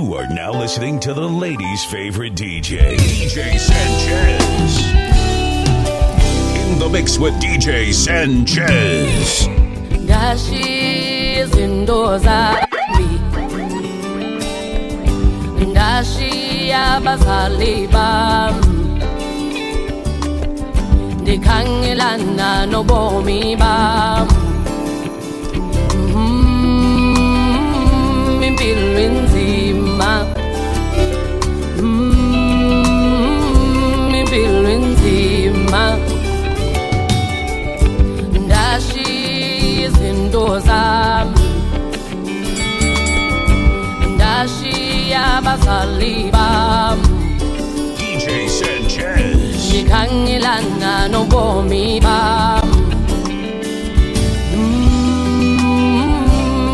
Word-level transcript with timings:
You 0.00 0.14
are 0.14 0.26
now 0.28 0.50
listening 0.50 0.98
to 1.00 1.12
the 1.12 1.28
ladies' 1.28 1.84
favorite 1.84 2.34
DJ, 2.34 2.96
DJ 2.96 3.58
Sanchez. 3.58 4.78
In 6.56 6.78
the 6.78 6.88
mix 6.88 7.18
with 7.18 7.34
DJ 7.34 7.92
Sanchez. 7.92 9.46
Guys, 10.08 10.46
she's 10.46 11.54
indoors, 11.54 12.24
I 12.26 12.64
be. 12.96 13.04
Ndashiya 15.66 17.00
bazali 17.04 17.86
bami 17.92 19.02
Ndikhangelana 21.20 22.66
nobomi 22.66 23.56
mmm, 23.56 24.26
mm-hmm. 27.14 28.42
impilo 28.42 29.00
inzima 29.00 29.59
saliva. 45.70 46.48
DJ 47.98 48.26
Sanchez. 48.58 49.70
Nikangilana 49.70 50.94
no 51.12 51.20
bomi 51.30 52.00
ba. 52.02 52.18
Mmm, 54.54 56.02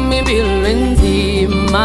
mi 0.08 0.18
bilinzima. 0.26 1.84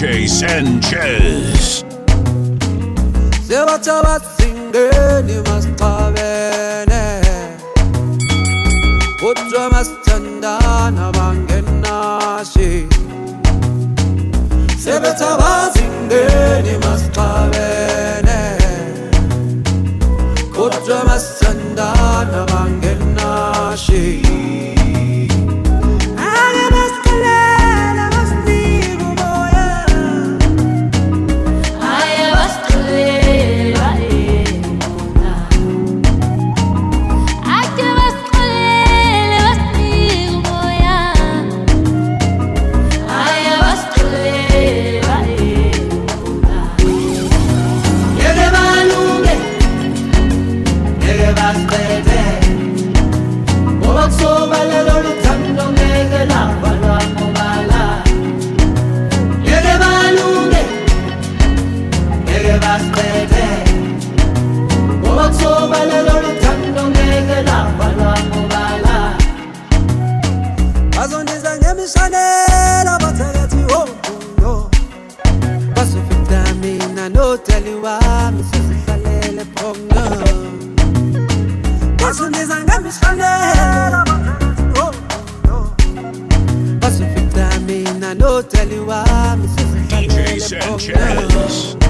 Chase 0.00 0.40
Sanchez. 0.40 1.84
Se 3.46 3.54
singing, 4.38 5.28
you 5.28 5.42
must 5.42 5.69
Sanchez. 90.78 91.89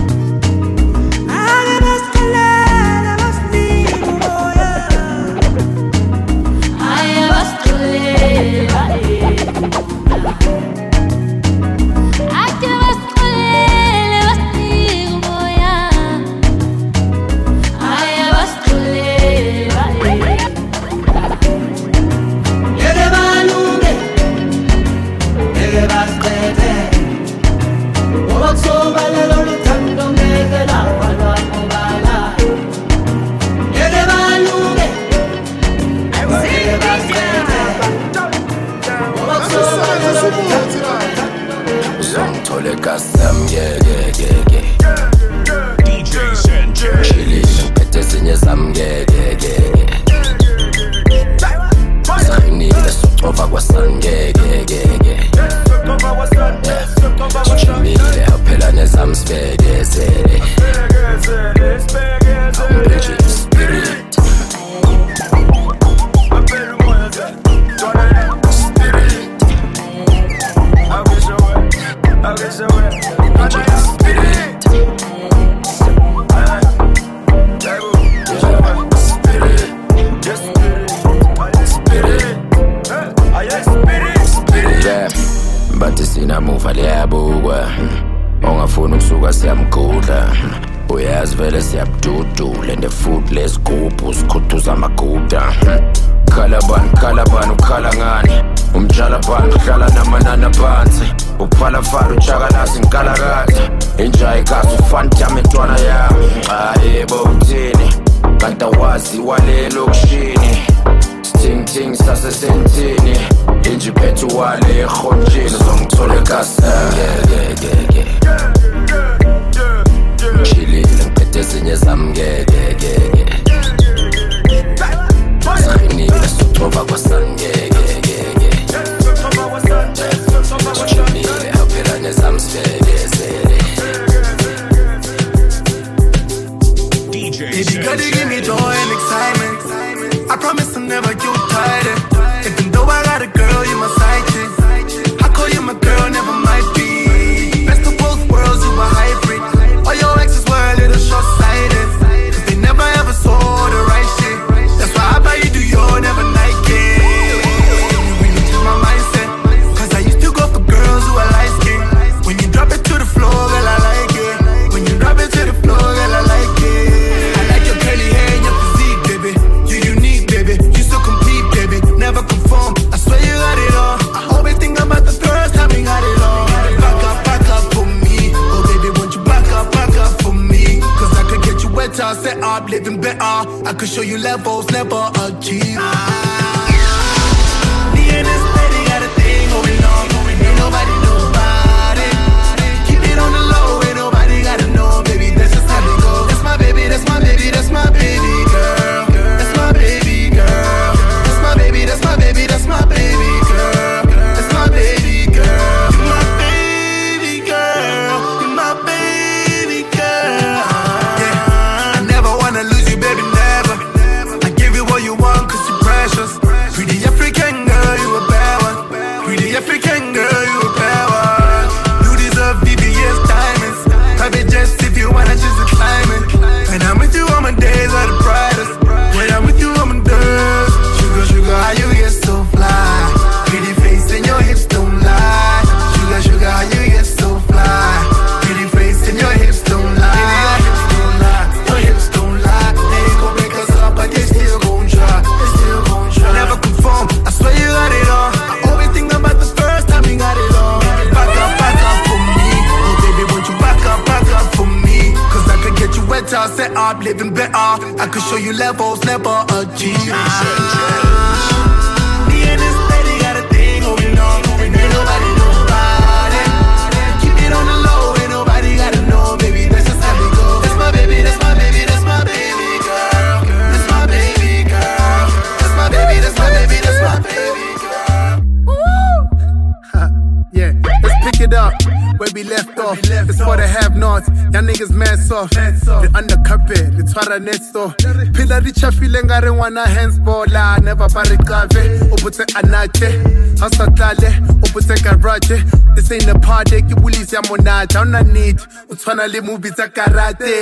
ngwana 289.70 289.90
handsbola 289.94 290.78
never 290.82 291.08
baricave 291.14 292.00
ubutse 292.12 292.44
anate 292.54 293.20
hasatlale 293.60 294.42
ubutse 294.66 294.94
karate 294.94 295.64
this 295.94 296.10
ain't 296.10 296.28
a 296.28 296.38
party 296.38 296.82
ke 296.82 296.94
bulisi 297.00 297.34
ya 297.34 297.42
monate 297.42 297.94
ha 297.94 298.00
ona 298.02 298.22
need 298.22 298.60
o 298.90 298.94
tshwana 298.94 299.26
le 299.28 299.40
movie 299.40 299.70
tsa 299.70 299.88
karate. 299.88 300.52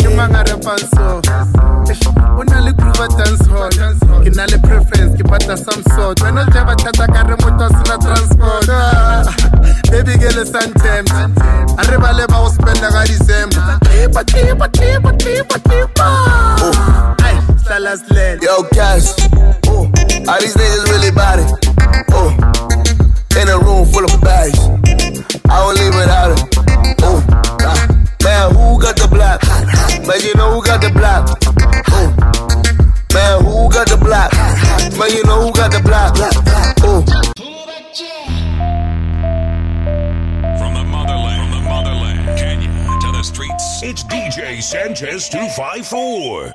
Ke 0.00 0.08
mangarepangso 0.16 1.20
o 2.38 2.42
na 2.44 2.60
le 2.60 2.72
groove 2.72 3.08
dance 3.16 3.46
hall 3.46 3.70
ke 4.24 4.30
na 4.36 4.44
le 4.46 4.58
preference 4.58 5.14
ke 5.16 5.24
batla 5.28 5.56
some 5.56 5.82
sort. 5.94 6.18
Wena 6.20 6.44
jaba 6.52 6.74
thata 6.76 7.06
ka 7.12 7.22
re 7.28 7.36
motho 7.36 7.64
a 7.64 7.68
sena 7.76 7.96
transport. 8.04 8.68
Baby 9.90 10.18
girl 10.18 10.38
is 10.38 10.54
untempt 10.54 11.12
a 11.12 11.82
re 11.90 11.96
bale 11.98 12.24
ba 12.28 12.38
go 12.42 12.48
spenda 12.48 12.88
ka 12.92 13.02
december 13.04 13.78
tipa 13.84 14.22
tipa 14.24 14.66
tipa 14.68 15.10
tipa 15.22 15.56
tipa 15.68 15.97
Yo, 18.48 18.62
cash. 18.72 19.12
Oh, 19.66 19.84
all 20.26 20.40
these 20.40 20.56
niggas 20.56 20.88
really 20.88 21.10
body. 21.12 21.44
Oh, 22.16 22.32
in 23.36 23.46
a 23.46 23.58
room 23.60 23.84
full 23.84 24.06
of 24.06 24.18
bags. 24.22 24.58
I 25.50 25.60
won't 25.60 25.76
leave 25.76 25.94
without 25.94 26.32
it. 26.32 26.40
Oh, 27.02 27.20
nah. 27.60 27.76
man, 28.24 28.54
who 28.54 28.80
got 28.80 28.96
the 28.96 29.06
block? 29.06 29.44
Man, 30.06 30.20
you 30.22 30.34
know 30.36 30.54
who 30.54 30.64
got 30.64 30.80
the 30.80 30.88
block. 30.88 31.28
Oh, 31.92 32.08
man, 33.12 33.44
who 33.44 33.68
got 33.68 33.86
the 33.86 33.98
block? 33.98 34.32
Man, 34.96 35.10
you 35.12 35.22
know 35.24 35.42
who 35.42 35.52
got 35.52 35.70
the 35.70 35.80
block. 35.84 36.16
Oh. 36.80 37.04
From 40.56 40.72
the 40.72 40.84
motherland, 40.84 41.42
from 41.42 41.50
the 41.50 41.68
motherland, 41.68 42.38
Kenya 42.38 42.68
to 42.68 43.12
the 43.12 43.22
streets. 43.22 43.82
It's 43.82 44.04
DJ 44.04 44.62
Sanchez 44.62 45.28
254. 45.28 46.54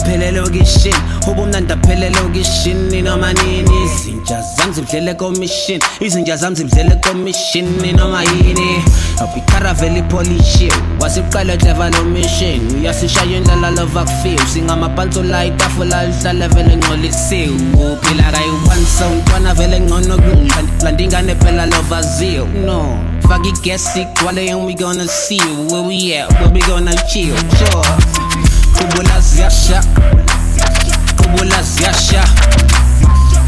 ngiyaphelelokishin 0.00 0.94
ubumnandi 1.30 1.72
aphelelokishin 1.72 3.04
noma 3.04 3.32
nini 3.32 3.70
izinja 3.84 4.42
zami 4.56 4.72
zibudlele 4.72 5.14
commission 5.14 5.80
izinja 6.00 6.36
zami 6.36 6.56
zibudlele 6.56 6.96
commission 6.96 7.64
noma 7.96 8.22
yini 8.24 8.84
ikharaveli 9.36 10.02
polishiw 10.02 10.72
wasiqala 11.00 11.56
cleva 11.56 11.90
lo 11.90 12.04
mission 12.04 12.60
uyasishaya 12.80 13.36
indlala 13.36 13.70
lovakufiw 13.70 14.38
singamabhansola 14.52 15.44
itafula 15.44 16.06
lihlale 16.06 16.48
vele 16.48 16.76
ngcolisiw 16.76 17.54
uphila 17.74 18.32
kayi-one 18.32 18.86
sowntwana 18.98 19.54
vele 19.54 19.80
ngcono 19.80 20.18
kungilanti 20.18 21.34
phela 21.34 21.66
lovaziw 21.66 22.46
no 22.64 22.98
faka 23.28 23.48
igesi 23.48 24.06
we 24.66 24.74
gonna 24.74 25.06
see 25.06 25.36
you 25.36 25.66
where 25.70 25.82
we 25.82 26.14
at? 26.14 26.30
Where 26.40 26.50
we 26.50 26.60
gonna 26.60 26.92
chill? 27.08 27.36
Sure. 27.58 28.19
kubola 28.80 29.20
ziasha 29.20 29.84
kubola 31.16 31.62
ziasha 31.62 32.24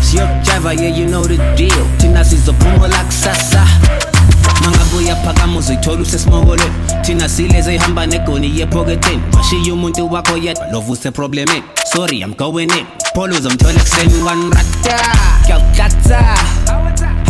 sio 0.00 0.28
java 0.42 0.72
yeah 0.74 0.98
you 0.98 1.06
know 1.06 1.22
the 1.24 1.36
deal. 1.56 1.86
Tina 1.98 2.24
sizopumula 2.24 2.88
like 2.88 3.04
kusasa 3.04 3.66
mangabuya 4.64 5.16
phakamuze 5.16 5.72
uyithola 5.72 6.02
usesimokolweni 6.02 6.72
thina 7.02 7.28
sileze 7.28 7.74
ihamba 7.74 8.06
negoni 8.06 8.60
yephoketheni 8.60 9.22
bashiye 9.32 9.72
umuntu 9.72 10.12
wakho 10.12 10.36
yedwa 10.36 10.66
lovuse 10.72 11.10
problemeni 11.10 11.62
sorry 11.92 12.18
i'm 12.20 12.34
going 12.34 12.62
in. 12.78 12.86
Polo 13.14 13.36
uzomthola 13.36 13.72
ekuseni 13.74 14.22
one 14.22 14.50
rata. 14.50 14.98
Kuyakuthatha 15.44 16.38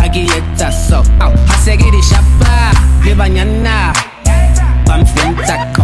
akiyetha 0.04 0.72
so 0.88 1.04
aw 1.20 1.32
asekeli 1.54 2.02
shapa 2.02 2.72
lebanyana 3.04 3.92
bamfentakho 4.86 5.82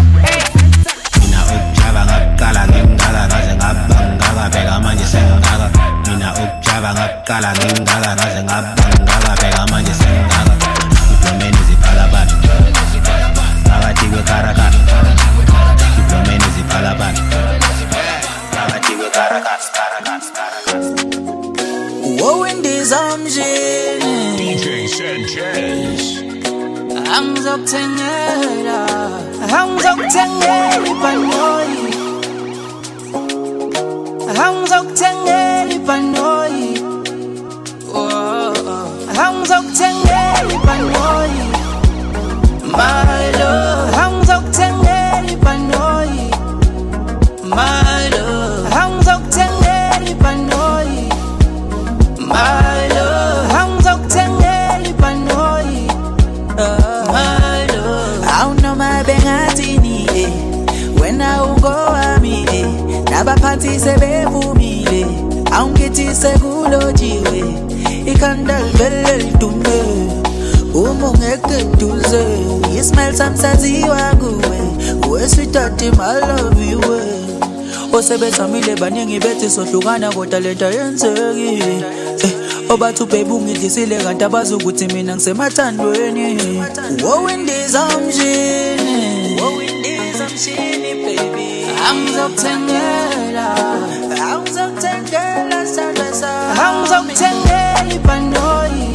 ngaka 4.58 4.70
bheka 4.70 4.80
manje 4.80 5.06
sengingaka 5.06 5.68
mina 6.06 6.28
ukujava 6.34 6.90
ngaqala 6.94 7.50
ngingaka 7.52 8.10
ngaze 8.16 8.40
ngaba 8.42 8.70
ngaka 9.04 9.32
bheka 9.40 9.62
manje 9.70 9.94
sengingaka 9.94 10.54
diplomeni 11.10 11.60
ziphalabala 11.68 12.34
phakathi 13.68 14.06
kwekarakara 14.12 14.78
diplomeni 15.96 16.48
ziphalabala 16.54 17.20
phakathi 18.52 18.92
kwekarakara 18.98 19.58
wowendizamshini 22.18 24.14
DJ 24.38 24.66
Sanchez. 24.90 26.02
angizokuthengela 27.16 28.78
angizokuthengela 29.58 30.76
ibhanoyi 30.90 32.07
angizokuthengela 34.44 35.72
ibhanoyi 35.76 36.70
Oh, 37.94 38.52
angizokuthengela 39.22 40.50
ibhanoyi 40.56 41.42
my 42.78 43.30
love. 43.38 43.94
Angizokuthengela 44.02 45.30
ibhanoyi 45.34 46.30
my 47.56 48.08
love. 48.14 48.68
My 52.30 52.77
nabaphansi 63.48 63.80
sebevumile 63.80 65.06
awungithise 65.52 66.28
kulojiwe 66.38 67.44
ikhanda 68.06 68.58
livele 68.60 69.16
lidume 69.16 69.80
uma 70.74 71.10
ungekho 71.10 71.52
eduze 71.60 72.24
ismail 72.78 73.14
samsaziwa 73.14 74.14
kuwe 74.20 74.60
wesithathe 75.10 75.90
malaviwe 75.90 77.00
osebezamile 77.92 78.76
baningi 78.76 79.18
bethi 79.18 79.50
sohlukana 79.50 80.12
kodwa 80.12 80.40
lento 80.40 80.70
yenzekile 80.70 81.84
eh, 82.24 82.32
obathi 82.68 83.02
ubhebe 83.02 83.32
ungidlisile 83.32 83.96
kanti 83.96 84.24
abazi 84.24 84.54
ukuthi 84.54 84.86
mina 84.86 85.16
ngisemathandweni. 85.16 86.62
Wowindizamshini 87.04 88.98
angizokuthengela 91.88 93.07
angizokuthengela 94.30 95.60
sandla 95.74 96.08
sami 96.20 96.60
angizokuthengela 96.66 97.94
ibhanoyi 97.96 98.86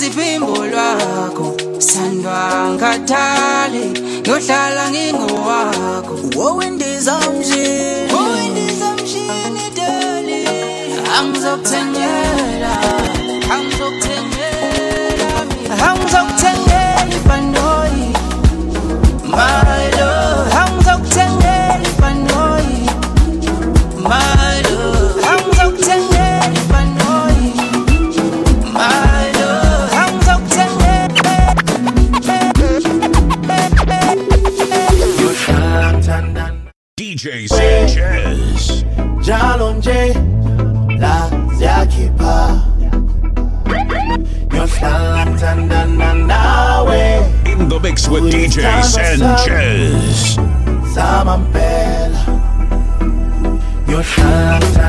mangiziphimbo 0.00 0.66
lwakho. 0.66 1.56
Sandwa 1.78 2.40
ngathali 2.74 3.84
ngiyohlala 4.20 4.84
ngingowakho. 4.90 6.14
Wowindizamshini 6.36 8.12
wowindizamshini 8.12 9.64
dali. 9.76 10.40
Angizokuthengela 11.18 12.72
angizokuthengela 13.54 15.28
angizokuthengela 15.88 17.06
ibhanoyi 17.16 18.08
my 19.28 19.99
DJ 37.20 37.48
Sanchez. 37.48 38.84
la 40.98 41.28
ziyakhipha 41.58 42.36
ngiyohlala 44.48 45.26
ngithandana 45.26 46.14
nawe 46.14 47.02
In 47.44 47.68
the 47.68 47.78
mix 47.80 48.08
with 48.08 48.24
DJ 48.32 48.64
Sanchez. 48.82 50.38
ngiyohlala 50.94 52.16
ngithandana 53.84 54.79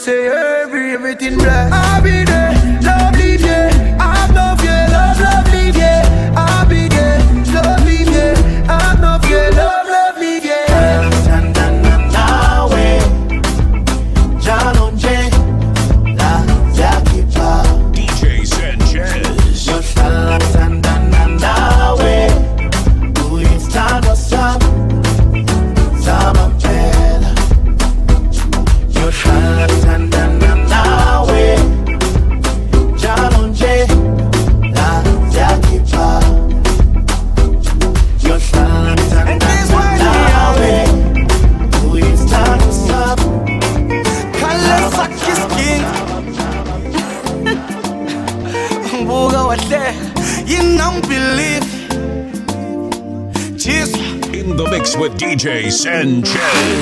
say 0.00 0.28
every 0.28 0.92
everything 0.92 1.36
black. 1.36 1.70
I'll 1.70 2.02
be 2.02 2.24
there, 2.24 2.59
Sanchez. 55.82 56.34
and 56.34 56.79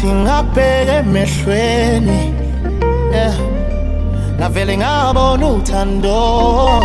ngathi 0.00 0.12
ngabheka 0.24 0.92
emehlweni 0.98 2.20
yeah. 3.12 3.34
ngabona 4.40 5.46
uthando 5.46 6.80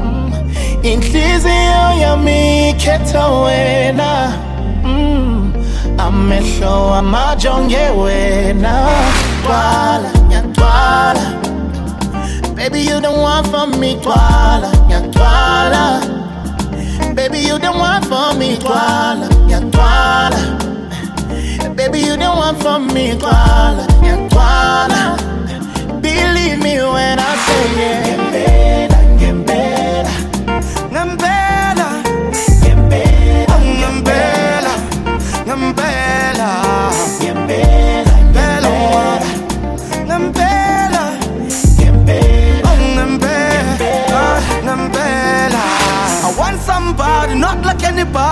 Mm. 0.00 0.32
inhliziyo 0.82 1.84
yami 2.00 2.70
ikhetha 2.70 3.26
wena 3.28 4.32
Mm. 4.84 5.52
amehlo 5.98 6.94
amajonge 6.94 7.88
wena 8.02 8.74
twala 9.44 10.10
nyatwala 10.28 11.24
baby 12.56 12.80
you 12.80 13.00
the 13.00 13.10
one 13.10 13.44
for 13.44 13.66
me 13.78 13.94
twala 13.96 14.68
nyatwala 14.88 16.00
baby 17.14 17.38
you 17.48 17.58
the 17.58 17.68
one 17.70 18.02
for 18.02 18.34
me 18.38 18.56
twala 18.56 19.28
nyatwala 19.46 20.59
baby 21.76 22.00
you 22.00 22.16
the 22.16 22.28
one 22.28 22.56
for 22.56 22.78
me 22.94 23.14
twala 23.18 23.84
nyatwala 24.02 25.02
believe 26.00 26.58
me 26.62 26.74
when 26.94 27.18
I 27.18 27.36
say 27.46 27.64
yeah. 27.80 28.00
ngempela 28.06 28.59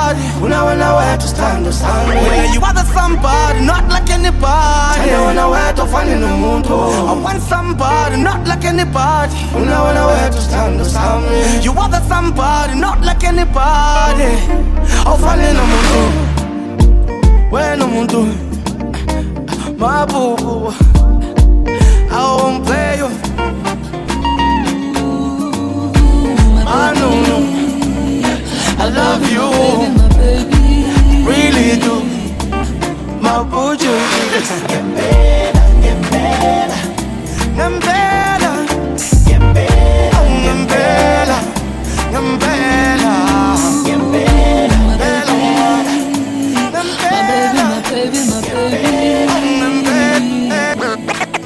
somebody. 0.09 0.43
When 0.43 0.53
I 0.53 0.65
when 0.65 0.83
I 0.83 0.95
where 0.95 1.17
to 1.17 1.27
stand, 1.27 1.65
to 1.65 1.73
stand. 1.73 2.09
When 2.09 2.53
you 2.53 2.61
are 2.61 2.75
the 2.75 2.85
somebody, 2.85 3.61
not 3.65 3.89
like 3.89 4.11
anybody. 4.11 5.01
When 5.01 5.15
I 5.15 5.27
when 5.27 5.39
I 5.39 5.49
where 5.49 5.73
to 5.75 5.87
find 5.87 6.11
in 6.11 6.21
the 6.21 6.29
moon. 6.29 6.63
I 6.65 7.13
want 7.13 7.43
somebody, 7.43 8.17
not 8.23 8.47
like 8.47 8.65
anybody. 8.65 9.35
We 9.55 9.65
know 9.65 9.85
when 9.85 9.97
I 9.97 10.07
where 10.07 10.31
to 10.31 10.41
stand, 10.41 10.79
to 10.79 10.85
stand. 10.85 11.65
You 11.65 11.73
are 11.73 11.89
the 11.89 12.01
somebody, 12.09 12.75
not 12.79 13.01
like 13.03 13.25
anybody. 13.25 14.31
I'll 15.07 15.19
find 15.19 15.41
in 15.41 15.57
the 15.57 15.65
moon. 15.73 17.51
When 17.51 17.83
I'm 17.83 17.97
on 17.97 18.49
my 19.79 20.05
boo 20.07 20.37
boo, 20.37 20.73
I 22.11 22.37
won't 22.39 22.67
play 22.67 22.97
you. 22.99 23.09
I 26.71 26.95
know. 26.95 27.58
I 28.81 28.89
love 28.89 29.23
you, 29.35 29.47
really 31.27 31.79
do, 31.81 31.95
my 33.21 33.43
buju. 33.51 33.93
Get 34.69 34.85
better, 34.95 35.65
get 35.83 35.99
better, 36.11 36.81
Get 39.27 39.41
better, 39.55 41.41
I'm 42.17 42.39
better, 42.39 43.11
I'm 43.49 43.69
better. 44.15 45.01
I'm 46.71 46.91
better. 46.99 47.59
My 47.65 47.81
baby, 47.91 48.21
my 48.31 48.41
baby, 48.49 48.81
my 49.61 49.71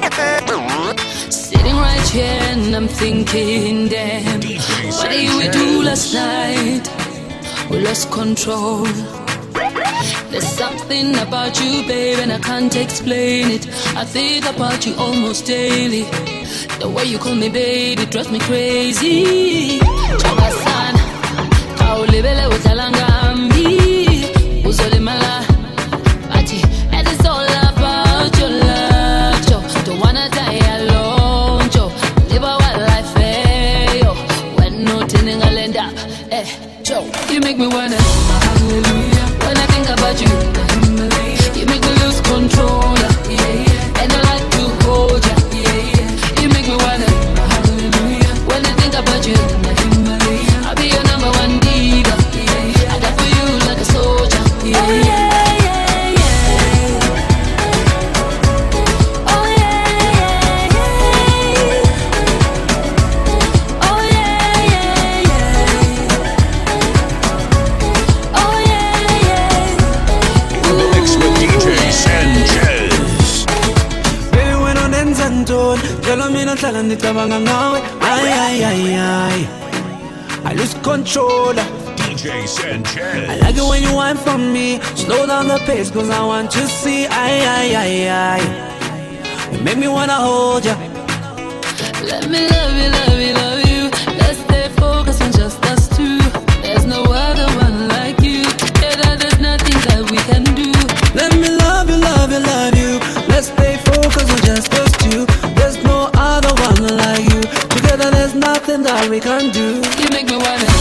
baby. 0.09 1.01
Sitting 1.31 1.77
right 1.77 2.07
here 2.09 2.41
and 2.51 2.75
I'm 2.75 2.87
thinking, 2.87 3.87
damn, 3.89 4.41
what 4.97 5.09
did 5.09 5.35
we 5.37 5.47
do 5.49 5.81
last 5.83 6.13
night? 6.13 6.92
We 7.73 7.79
lost 7.79 8.11
control. 8.11 8.83
There's 10.29 10.47
something 10.47 11.15
about 11.17 11.59
you, 11.59 11.81
babe, 11.87 12.19
and 12.19 12.31
I 12.31 12.37
can't 12.37 12.75
explain 12.75 13.49
it. 13.49 13.67
I 13.97 14.05
think 14.05 14.45
about 14.45 14.85
you 14.85 14.93
almost 14.95 15.47
daily. 15.47 16.03
The 16.79 16.87
way 16.87 17.05
you 17.05 17.17
call 17.17 17.33
me, 17.33 17.49
baby, 17.49 18.05
drives 18.05 18.29
me 18.29 18.37
crazy. 18.39 19.79
Choka 20.21 20.51
sana, 20.63 20.99
utalangambi, 22.49 23.79
uzolimala. 24.65 25.52
Make 37.57 37.67
me 37.69 37.75
wanna, 37.75 37.97
hallelujah. 37.97 39.27
When 39.45 39.57
I 39.57 39.65
think 39.67 39.89
about 39.89 40.19
you, 40.21 40.62
hlala 77.23 77.39
ndicabanga 77.39 77.39
ngawe 77.39 77.79
ay 78.01 78.27
ay 78.45 78.65
ay 78.65 78.83
ay 78.95 79.47
I 80.45 80.53
lose 80.55 80.73
control 80.83 81.53
DJ 81.95 82.45
Sanchez. 82.47 83.29
I 83.29 83.37
like 83.39 83.55
it 83.55 83.63
when 83.63 83.81
you 83.81 83.95
whine 83.95 84.17
for 84.17 84.37
me 84.37 84.79
Slow 84.95 85.25
down 85.25 85.47
the 85.47 85.57
pace 85.65 85.89
cause 85.89 86.09
I 86.09 86.23
want 86.25 86.51
to 86.51 86.67
see 86.67 87.05
ay 87.07 87.39
ay 87.55 87.75
ay 87.75 88.09
ay 88.09 88.41
You 89.51 89.59
make 89.63 89.77
me 89.77 89.87
wanna 89.87 90.15
hold 90.15 90.65
ya 90.65 90.75
Let 92.03 92.29
me 92.29 92.47
love 92.47 92.75
you, 92.75 92.89
love 92.91 93.19
you, 93.19 93.33
love 93.33 93.63
you. 93.71 93.81
Let's 94.19 94.39
stay 94.43 94.67
focused 94.75 95.21
on 95.21 95.31
just 95.31 95.63
us 95.71 95.87
two. 95.95 96.19
There's 96.61 96.85
no 96.85 97.01
other 97.03 97.47
one 97.63 97.87
like 97.87 98.19
you. 98.19 98.43
Together, 98.59 99.15
there's 99.15 99.39
nothing 99.39 99.79
that 99.87 100.03
we 100.11 100.17
can 100.27 100.43
do. 100.51 100.67
Let 101.15 101.31
me 101.39 101.47
love 101.47 101.89
you, 101.89 101.95
love 101.95 102.29
you, 102.31 102.39
love 102.39 102.75
you 102.75 102.99
Let's 103.31 103.47
stay 103.47 103.77
focused 103.77 104.29
on 104.35 104.39
just 104.43 104.73
us 104.73 104.92
that 108.83 109.09
we 109.09 109.19
can 109.19 109.51
do. 109.51 109.81
You 110.01 110.09
make 110.11 110.29
me 110.29 110.37
wanna 110.37 110.72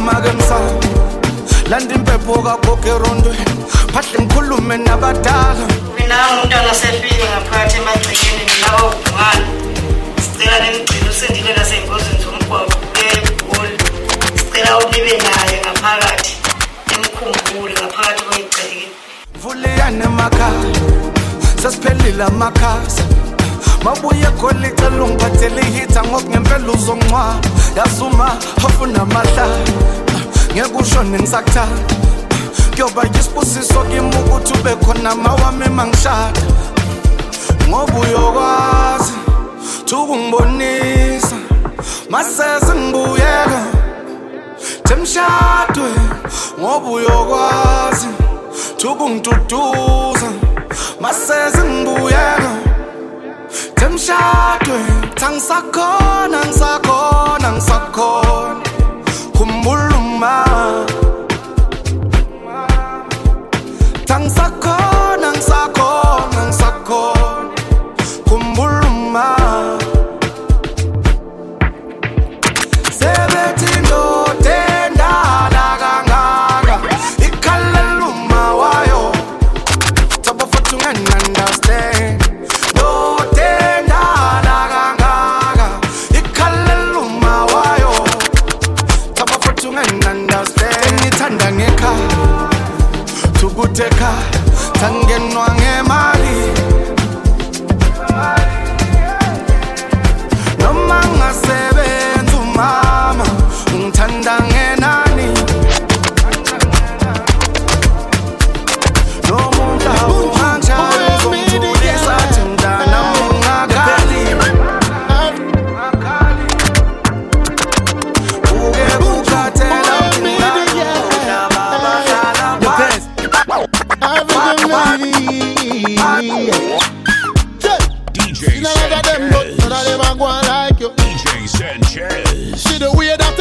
amake 0.00 0.32
msala 0.32 0.72
landa 1.70 1.94
impepho 1.94 2.42
kagogo 2.42 2.88
erondweni 2.88 3.44
phahle 3.92 4.18
ngikhulume 4.20 4.76
nabadala. 4.76 5.66
Mina 5.96 6.16
umntwana 6.30 6.74
sefile 6.74 7.24
ngaphakathi 7.30 7.76
emagcekeni 7.76 8.42
ngilawogumane 8.46 9.46
sicela 10.22 10.60
nemigcino 10.60 11.10
usendile 11.10 11.52
nasey'ngozini 11.56 12.18
zomgwaqo 12.24 12.78
egoli 13.06 13.76
sicela 14.38 14.78
unibe 14.78 15.14
naye 15.24 15.56
ngaphakathi 15.64 16.32
emkhumbule 16.94 17.74
ngaphakathi 17.80 18.22
kweyigceke 18.24 18.88
vuleyane 19.42 20.06
makhaya 20.18 20.74
sesiphelile 21.62 22.24
amakhasa 22.24 23.04
mabuye 23.84 24.30
khona 24.40 24.68
icela 24.68 25.04
ungiphathele 25.04 25.60
ihitha 25.60 26.02
ngokungempela 26.04 26.72
uzonqwa 26.72 27.34
yazi 27.76 28.02
uma 28.02 28.36
afuna 28.66 29.02
amahla 29.02 29.46
ngekusho 30.54 31.02
nengisakuthanda 31.02 32.00
kuyoba 32.80 33.02
yisibusiso 33.14 33.84
kimi 33.84 34.16
ukuthi 34.16 34.52
ube 34.52 34.74
khona 34.84 35.14
mawami 35.14 35.68
mangishada. 35.68 36.40
Ngoba 37.68 37.98
uyokwazi 37.98 39.12
thuka 39.84 40.12
ungibonisa 40.12 41.36
maseze 42.10 42.74
ngibuyeka 42.74 43.62
temshadwe 44.84 45.90
ngoba 46.60 46.90
uyokwazi 46.90 48.08
thuka 48.76 49.04
ungiduduza 49.04 50.30
maseze 51.00 51.62
ngibuyeka 51.64 52.69
emshadwe 53.90 54.78
Nang 55.20 55.38
sakho, 55.38 55.90
nang 56.30 56.50
sakho, 56.54 57.00
nang 57.42 57.58
sakho 57.60 58.29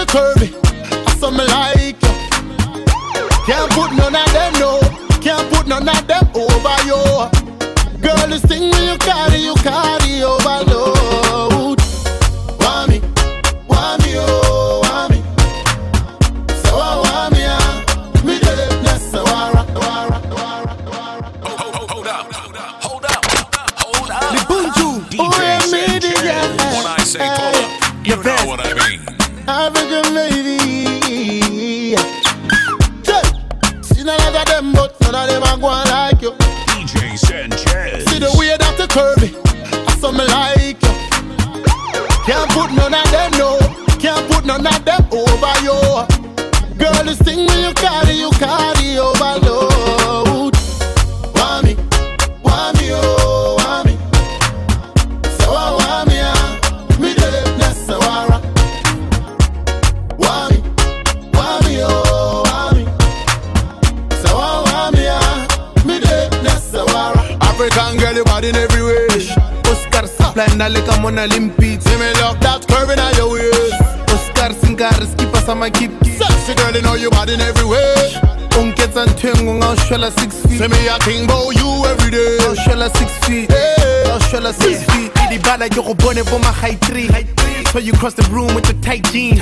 curvy. 0.10 0.50
Some 1.20 1.38
like 1.38 2.02
you. 2.02 2.10
Can't 3.46 3.72
put 3.72 3.92
none 3.94 4.16
of 4.16 4.32
them 4.34 4.54
no. 4.60 4.80
Can't 5.22 5.48
put 5.54 5.68
none 5.68 5.88
of 5.88 6.08
them 6.08 6.26
over 6.36 6.78
you. 6.90 7.02
Girl, 8.02 8.28
this 8.28 8.44
thing 8.46 8.70
when 8.72 8.84
you 8.90 8.98
carry, 8.98 9.38
you 9.38 9.56
carry 9.56 10.24
overload. 10.24 11.80
Why 12.62 12.86
me? 12.88 13.00
Why 13.68 13.98
me? 14.02 14.14
Oh, 14.18 15.08
me? 15.10 15.20
So 16.64 16.74
I 16.76 17.30
me? 17.34 17.42
Ah, 17.46 17.74
me 18.26 18.36
so 19.12 19.24
I 19.26 19.52
rock, 19.54 19.70
I 19.70 19.78
rock, 20.10 20.26
I 20.26 20.64
rock, 20.66 20.82
I 20.92 21.20
rock. 21.20 21.36
Hold 21.90 22.08
up, 22.08 22.34
hold 22.34 22.58
up, 22.58 22.84
hold 22.84 23.06
up, 23.06 23.26
oh, 23.86 23.94
hold 23.94 24.12
up. 24.12 24.24
You 28.06 28.16
know 28.24 28.40
what 28.48 28.60
I 28.66 28.74
mean. 28.74 29.00
Them, 34.62 34.74
but 34.74 35.00
none 35.02 35.16
of 35.16 35.28
them 35.30 35.44
are 35.44 35.58
going 35.58 35.88
like 35.90 36.22
you. 36.22 36.32
DJ 36.72 37.18
Sanchez. 37.18 38.06
See 38.10 38.20
the 38.20 38.32
way 38.38 38.56
that 38.58 38.76
you 38.78 38.88
curve 38.88 39.24
it, 39.24 39.34
that's 39.86 40.02
something 40.02 40.28
like 40.28 40.82
you. 40.82 40.94
Can't 42.26 42.50
put 42.52 42.72
none 42.74 42.94
of 42.94 43.12
them, 43.12 43.32
no. 43.40 43.60
Can't 44.00 44.26
put 44.32 44.46
none 44.46 44.66
of 44.66 44.86
them 44.86 45.04
over 45.12 45.56
you. 45.64 45.80
Girl, 46.78 47.04
this 47.04 47.20
thing 47.22 47.46
when 47.48 47.60
you 47.64 47.74
carry, 47.74 48.14
you 48.14 48.32
carry. 48.32 48.79
Splenda, 71.20 71.28
like 71.28 71.28
I'm 71.28 71.28
on 71.28 71.32
Olympics. 71.32 71.84
See 71.86 71.98
me 71.98 72.14
lock 72.22 72.40
that 72.42 72.68
curve 72.68 72.90
in 72.90 73.00
your 73.18 73.32
waist. 73.32 73.82
Oscar 74.10 74.54
us 75.36 75.50
on 75.50 75.60
my 75.60 75.70
keep. 75.70 75.92
Sexy 76.06 76.56
girl, 76.56 76.76
you 76.76 76.82
know 76.82 76.96
you 76.96 77.10
bad 77.10 77.30
in 77.30 77.42
every 77.42 77.66
way. 77.66 77.96
Unkets 78.60 78.96
and 78.96 79.18
ting, 79.18 79.64
I'll 79.64 79.76
shell 79.76 80.02
her 80.02 80.12
six 80.12 80.36
feet. 80.46 80.60
Say 80.60 80.68
me 80.68 80.88
a 80.88 80.98
thing 81.00 81.26
about 81.26 81.56
you 81.56 81.86
every 81.86 82.12
day. 82.12 82.38
Her 82.40 82.90
six 82.90 83.12
feet. 83.26 83.52
I'll 84.08 84.20
shell 84.20 84.44
her 84.44 84.54
six 84.54 84.84
feet. 84.92 85.12
Idi 85.14 85.42
bala, 85.44 85.68
you're 85.74 85.96
born 85.96 86.18
for 86.26 86.40
my 86.40 86.52
high 86.52 86.76
three. 86.76 87.10
So 87.72 87.80
you 87.80 87.94
cross 87.94 88.14
the 88.16 88.28
room 88.32 88.54
with 88.56 88.66
the 88.66 88.74
tight 88.82 89.04
jeans. 89.12 89.40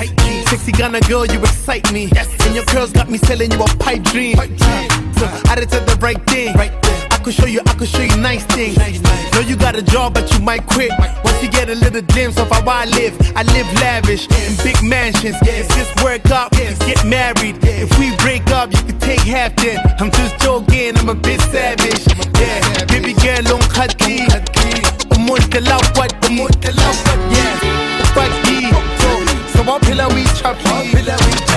Sexy 0.48 0.72
Ghana 0.72 1.00
girl, 1.02 1.26
you 1.26 1.40
excite 1.40 1.92
me. 1.92 2.10
And 2.44 2.54
your 2.54 2.64
girls 2.66 2.92
got 2.92 3.10
me 3.10 3.18
selling 3.18 3.50
you 3.50 3.62
a 3.62 3.66
pipe 3.78 4.02
dream. 4.04 4.36
So 4.36 5.26
I 5.48 5.56
did 5.56 5.70
the 5.70 5.98
right 6.00 6.22
thing. 6.26 6.56
I 6.56 6.68
could 7.28 7.42
show 7.42 7.46
you, 7.46 7.60
I 7.66 7.74
could 7.74 7.88
show 7.88 8.00
you 8.00 8.16
nice 8.16 8.44
things. 8.46 8.78
Know 9.34 9.40
you 9.40 9.54
got 9.54 9.76
a 9.76 9.82
job, 9.82 10.14
but 10.14 10.32
you 10.32 10.40
might 10.40 10.66
quit. 10.66 10.90
Once 11.22 11.42
you 11.42 11.50
get 11.50 11.68
a 11.68 11.74
little 11.74 12.00
glimpse 12.00 12.38
of 12.38 12.48
how 12.48 12.64
I 12.66 12.86
live, 12.86 13.14
I 13.36 13.42
live 13.52 13.68
lavish 13.82 14.24
in 14.30 14.56
big 14.64 14.82
mansions. 14.82 15.36
If 15.42 15.68
this 15.68 15.90
work 16.02 16.24
we 16.24 16.86
get 16.86 17.04
married. 17.04 17.58
If 17.62 17.98
we 17.98 18.16
break 18.16 18.46
up, 18.48 18.72
you 18.72 18.82
can 18.82 18.98
take 19.00 19.20
half 19.20 19.54
then. 19.56 19.76
I'm 20.00 20.10
just 20.10 20.38
joking, 20.40 20.96
I'm 20.96 21.10
a 21.10 21.14
bit 21.14 21.40
savage. 21.52 22.06
Yeah, 22.40 22.86
baby 22.86 23.12
girl, 23.12 23.44
on 23.52 23.62
khati. 23.76 24.24
Umuntu 25.12 25.60
la 25.68 25.76
what? 25.96 26.12
La 26.24 26.88
what? 26.96 27.20
Yeah, 27.28 27.60
khati. 28.16 28.72
So, 29.00 29.08
so 29.52 29.62
waphila 29.68 30.08
we 30.14 30.24
we 30.24 31.47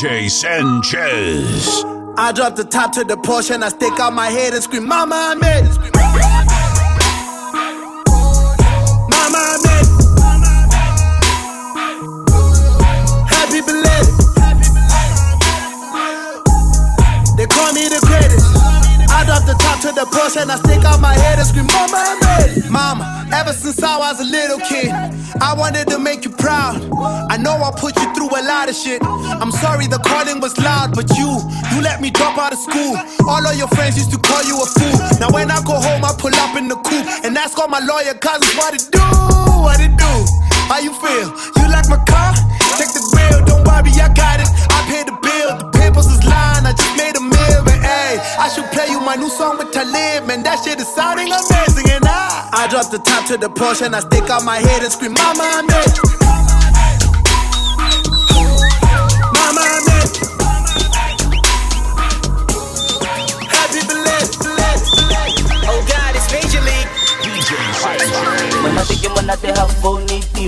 DJ 0.00 0.30
Sanchez. 0.30 1.84
I 2.16 2.32
drop 2.32 2.56
the 2.56 2.64
top 2.64 2.92
to 2.92 3.04
the 3.04 3.16
Porsche 3.16 3.50
and 3.54 3.62
I 3.62 3.68
stick 3.68 4.00
out 4.00 4.14
my 4.14 4.28
head 4.28 4.54
and 4.54 4.62
scream, 4.62 4.88
Mama, 4.88 5.14
I 5.14 5.34
made 5.34 5.68
it. 5.68 5.76
Mama, 9.12 9.36
I 9.36 9.60
made 9.60 9.84
it. 9.84 10.00
Happy 13.28 13.60
belated. 13.60 14.16
They 17.36 17.44
call 17.44 17.74
me 17.74 17.92
the 17.92 18.00
greatest. 18.08 18.56
I 19.12 19.24
drop 19.26 19.44
the 19.44 19.52
top 19.60 19.80
to 19.82 19.92
the 19.92 20.06
Porsche 20.08 20.40
and 20.40 20.50
I 20.50 20.56
stick 20.56 20.82
out 20.82 21.00
my 21.00 21.12
head 21.12 21.38
and 21.38 21.46
scream, 21.46 21.66
Mama, 21.66 21.96
I 21.98 22.16
made 22.24 22.64
it. 22.64 22.70
Mama, 22.70 23.28
ever 23.34 23.52
since 23.52 23.82
I 23.82 23.98
was 23.98 24.18
a 24.18 24.24
little 24.24 24.60
kid, 24.60 24.88
I 25.42 25.52
wanted 25.52 25.88
to 25.88 25.98
make 25.98 26.24
you 26.24 26.30
proud. 26.30 26.88
I 27.28 27.36
know 27.36 27.52
I'll 27.52 27.72
put 27.72 28.00
you 28.00 28.09
of 28.70 28.76
shit. 28.76 29.02
I'm 29.02 29.50
sorry 29.50 29.90
the 29.90 29.98
calling 29.98 30.38
was 30.38 30.54
loud, 30.62 30.94
but 30.94 31.10
you, 31.18 31.42
you 31.74 31.82
let 31.82 32.00
me 32.00 32.10
drop 32.10 32.38
out 32.38 32.54
of 32.54 32.58
school. 32.58 32.94
All 33.26 33.42
of 33.42 33.58
your 33.58 33.66
friends 33.74 33.98
used 33.98 34.14
to 34.14 34.18
call 34.22 34.42
you 34.46 34.54
a 34.62 34.66
fool. 34.78 34.96
Now 35.18 35.34
when 35.34 35.50
I 35.50 35.58
go 35.66 35.74
home, 35.74 36.06
I 36.06 36.14
pull 36.14 36.34
up 36.38 36.54
in 36.54 36.70
the 36.70 36.78
coupe 36.78 37.06
and 37.26 37.34
ask 37.36 37.58
all 37.58 37.66
my 37.66 37.82
lawyer 37.82 38.14
cousins 38.14 38.54
what 38.54 38.70
it 38.78 38.86
do, 38.94 39.02
what 39.66 39.82
it 39.82 39.90
do. 39.98 40.12
How 40.70 40.78
you 40.78 40.94
feel? 40.94 41.34
You 41.58 41.66
like 41.66 41.90
my 41.90 41.98
car? 42.06 42.30
Check 42.78 42.94
the 42.94 43.02
bill, 43.10 43.42
don't 43.42 43.66
worry, 43.66 43.90
I 43.98 44.06
got 44.14 44.38
it. 44.38 44.46
I 44.70 44.78
paid 44.86 45.10
the 45.10 45.18
bill, 45.18 45.50
the 45.58 45.66
papers 45.74 46.06
is 46.06 46.22
lying. 46.22 46.62
I 46.62 46.70
just 46.70 46.94
made 46.94 47.18
a 47.18 47.24
meal, 47.26 47.60
but 47.66 47.80
hey, 47.82 48.22
I 48.38 48.46
should 48.54 48.70
play 48.70 48.86
you 48.86 49.02
my 49.02 49.18
new 49.18 49.30
song 49.34 49.58
with 49.58 49.74
Talib, 49.74 50.30
man. 50.30 50.46
That 50.46 50.62
shit 50.62 50.78
is 50.78 50.88
sounding 50.94 51.26
amazing, 51.26 51.90
and 51.90 52.06
I, 52.06 52.46
I 52.54 52.62
drop 52.70 52.94
the 52.94 53.02
top 53.02 53.26
to 53.34 53.36
the 53.36 53.50
Porsche 53.50 53.90
and 53.90 53.98
I 53.98 54.00
stick 54.06 54.30
out 54.30 54.46
my 54.46 54.62
head 54.62 54.86
and 54.86 54.92
scream, 54.92 55.18
Mama, 55.18 55.42
I 55.42 55.62
made 55.66 55.90
it. 55.90 56.19
na 69.30 69.36
terra 69.36 69.64
bonita. 69.80 70.39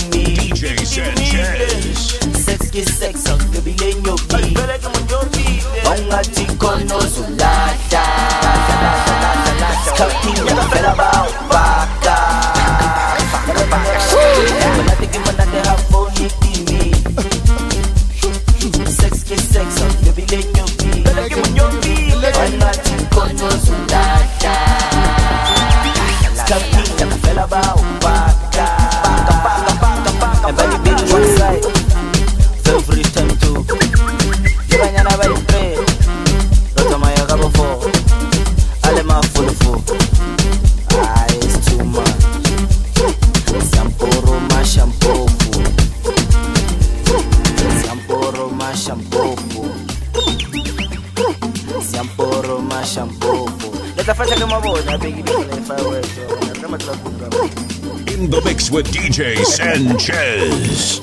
With 58.72 58.90
DJ 58.90 59.37
Sanchez. 59.44 60.98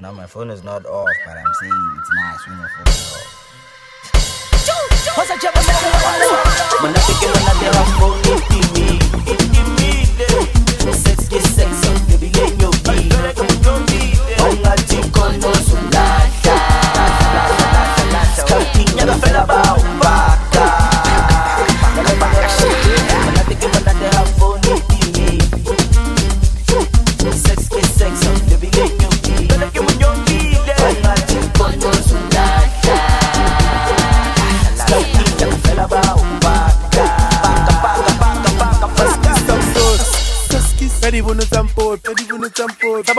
Now 0.00 0.12
my 0.12 0.26
phone 0.26 0.50
is 0.50 0.62
not 0.62 0.86
off, 0.86 1.08
but 1.26 1.36
I'm 1.36 1.54
saying 1.60 1.98
it's 1.98 2.10
nice 2.14 2.46
when 2.46 2.58
your 2.58 2.68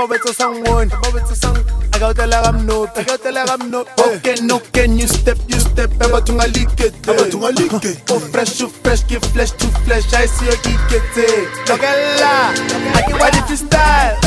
beto 0.07 0.33
someone, 0.33 0.89
taba 0.89 1.11
beto 1.11 1.35
sang. 1.35 1.57
I 1.93 1.99
got 1.99 2.15
the 2.15 2.23
lagam 2.23 2.65
no, 2.65 2.87
I 2.95 3.03
got 3.03 3.21
the 3.23 3.31
lagam 3.31 3.69
no. 3.69 3.81
Eh. 3.83 4.17
Okay, 4.17 4.35
no, 4.41 4.59
can 4.71 4.97
you 4.97 5.07
step, 5.07 5.37
you 5.47 5.59
step. 5.59 5.89
Eba 5.99 6.23
tunga 6.25 6.47
like, 6.47 6.79
eh. 6.79 6.91
eba 7.09 7.29
tunga 7.29 7.51
like. 7.51 8.11
Oh 8.11 8.19
fresh, 8.19 8.59
you 8.59 8.69
fresh, 8.69 9.03
give 9.07 9.23
flesh 9.33 9.51
to 9.51 9.67
flesh. 9.85 10.13
I 10.13 10.25
see 10.25 10.47
eh. 10.47 10.51
you 10.51 10.77
geek 10.77 10.91
it. 11.17 11.47
Logella, 11.67 12.53
I 12.95 13.01
can 13.07 13.17
ready 13.17 13.41
to 13.47 13.57
style, 13.57 14.15
ready 14.15 14.23
to 14.23 14.25
style. 14.25 14.26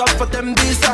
Up 0.00 0.08
for 0.10 0.26
them 0.26 0.54
visa. 0.54 0.87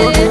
Girl, 0.00 0.29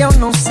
eu 0.00 0.12
não 0.12 0.32
sei 0.32 0.47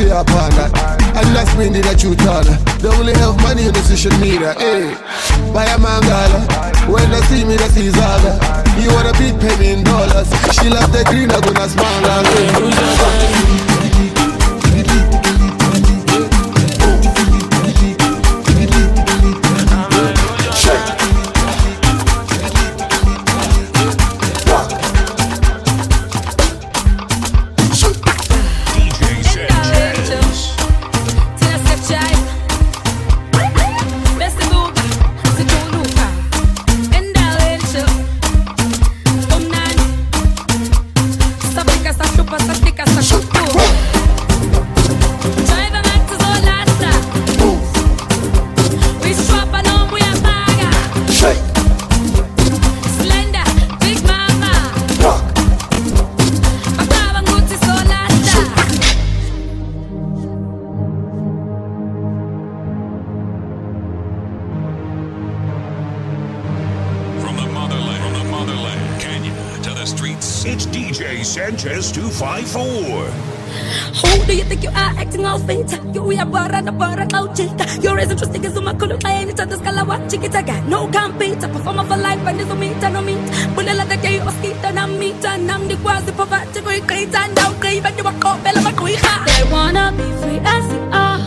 fear 0.00 0.16
upon 0.16 0.50
that. 0.56 0.72
And 1.16 1.28
that's 1.36 1.52
me 1.56 1.68
need 1.68 1.84
that 1.84 2.00
you 2.02 2.16
turn. 2.16 2.48
The 2.80 2.88
only 2.96 3.12
help 3.20 3.36
money 3.44 3.68
in 3.68 3.72
the 3.76 3.82
social 3.84 4.16
media. 4.16 4.56
Hey, 4.56 4.96
buy 5.52 5.68
a 5.68 5.76
mangala. 5.76 6.40
When 6.88 7.04
they 7.12 7.20
see 7.28 7.44
me, 7.44 7.56
they 7.60 7.68
see 7.68 7.90
Zaga. 7.92 8.40
You 8.80 8.88
wanna 8.96 9.12
big 9.20 9.36
paying 9.36 9.84
dollars. 9.84 10.28
She 10.56 10.72
love 10.72 10.90
the 10.92 11.04
green, 11.04 11.30
I 11.30 11.40
gonna 11.44 11.68
smile. 11.68 12.24
Eh? 12.24 13.89
what 79.90 80.08
chickens 80.08 80.36
I 80.36 80.42
got. 80.42 80.64
No 80.66 80.86
compete, 80.86 81.42
a 81.42 81.48
performer 81.48 81.84
for 81.84 81.96
life, 81.96 82.24
and 82.28 82.38
there's 82.38 82.50
a 82.50 82.54
meet 82.54 82.82
and 82.86 82.94
no 82.94 83.02
meet. 83.02 83.18
i 83.58 83.74
like 83.74 83.88
the 83.88 83.96
gay 83.96 84.18
skit, 84.38 84.64
and 84.64 84.78
I'm 84.78 84.98
meet, 85.00 85.24
and 85.24 85.50
I'm 85.50 85.66
the 85.66 85.76
quasi 85.82 86.12
provide 86.12 86.54
to 86.54 86.60
great 86.62 87.14
and 87.14 87.34
now 87.34 87.52
grave, 87.60 87.84
and 87.84 87.98
you 87.98 88.04
are 88.04 88.18
called 88.22 88.40
Bella 88.44 88.60
McQueen. 88.60 89.00
They 89.30 89.42
wanna 89.50 89.92
be 89.98 90.06
free 90.20 90.40
as 90.54 90.64
you 90.72 90.80
are. 91.02 91.18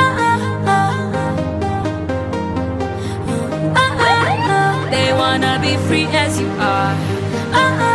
Ah, 0.00 0.24
ah, 0.28 0.72
ah. 0.72 0.90
They 4.90 5.08
wanna 5.20 5.58
be 5.64 5.72
free 5.88 6.06
as 6.24 6.38
you 6.40 6.48
are. 6.60 7.85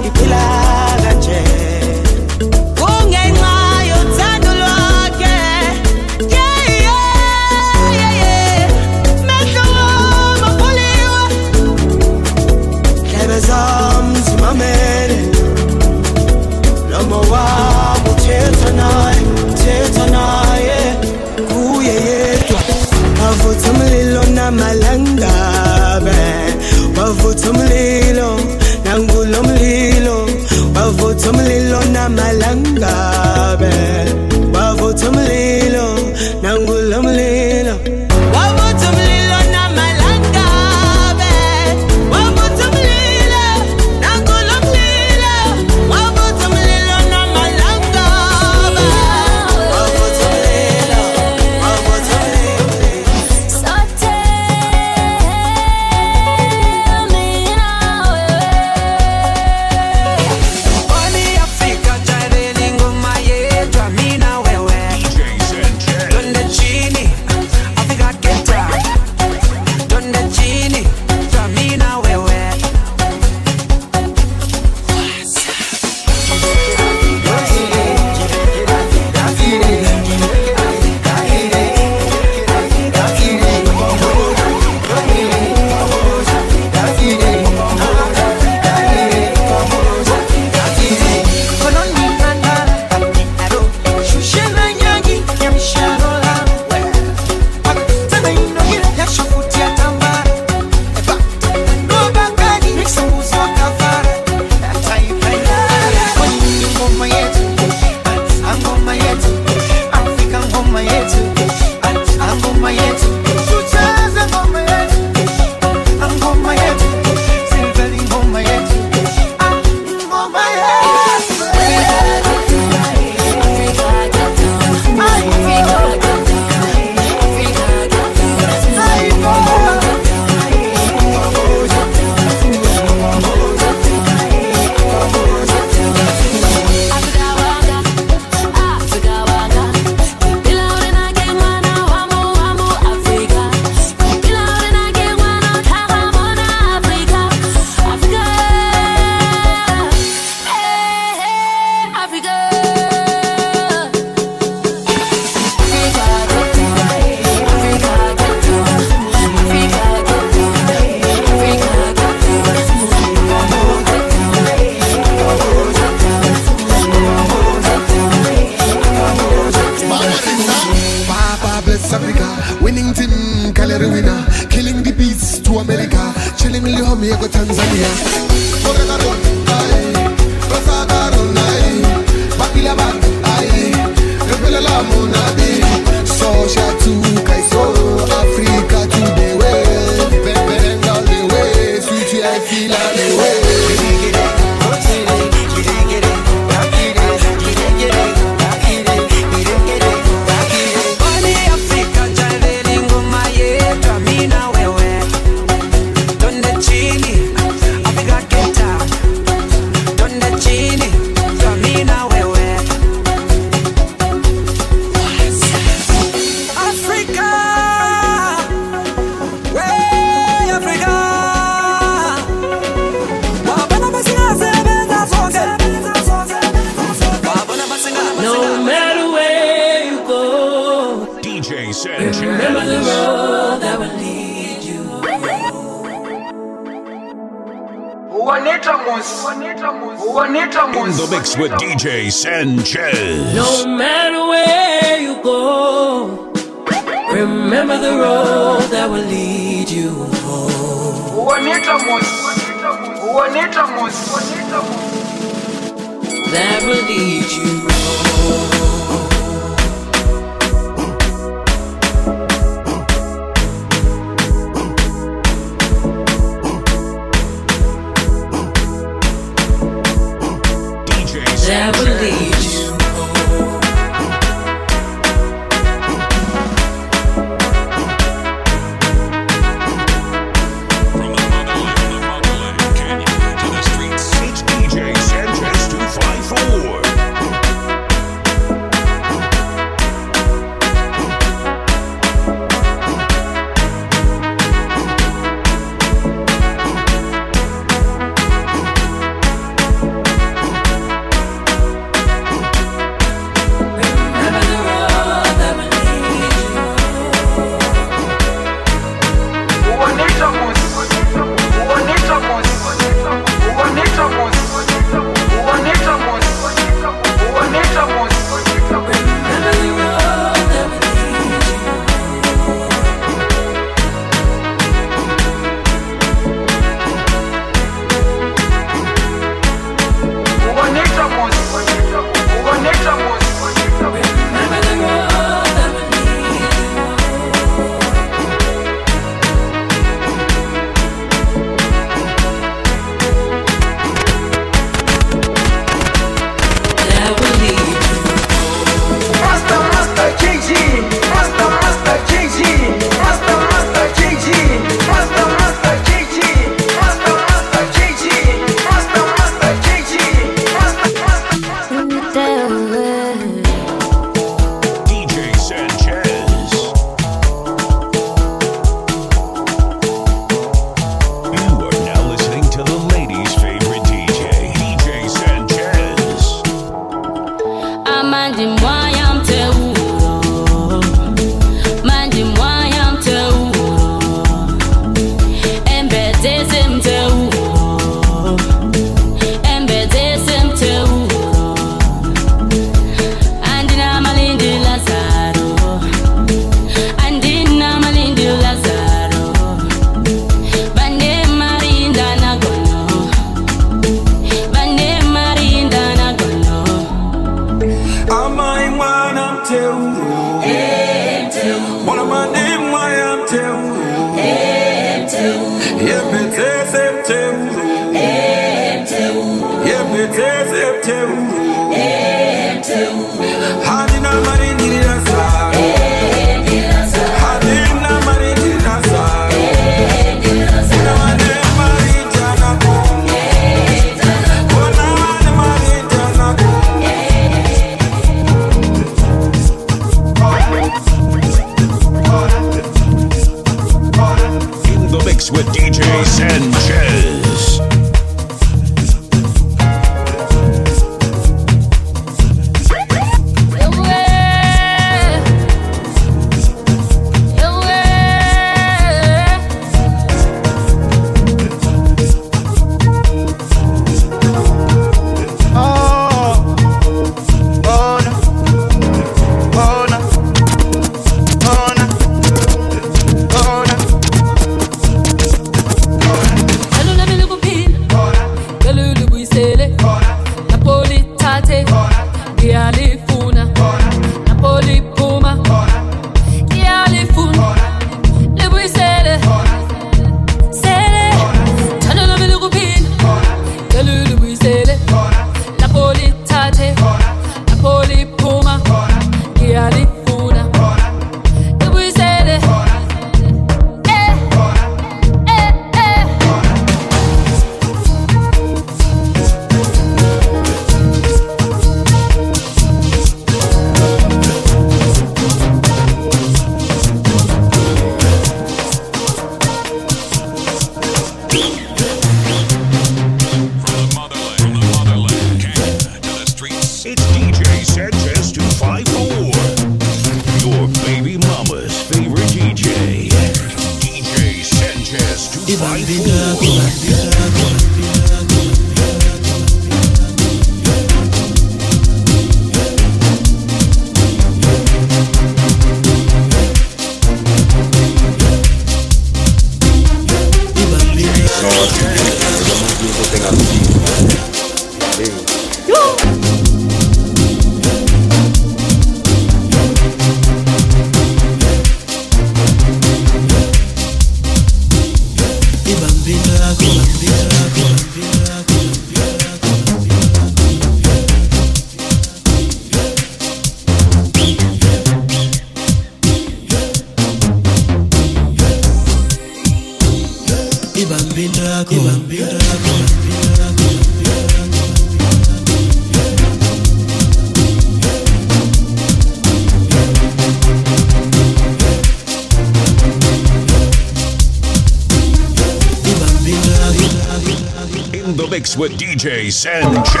DJ 599.01 599.31
Sanchez. 599.31 600.00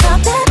about 0.00 0.24
that 0.24 0.47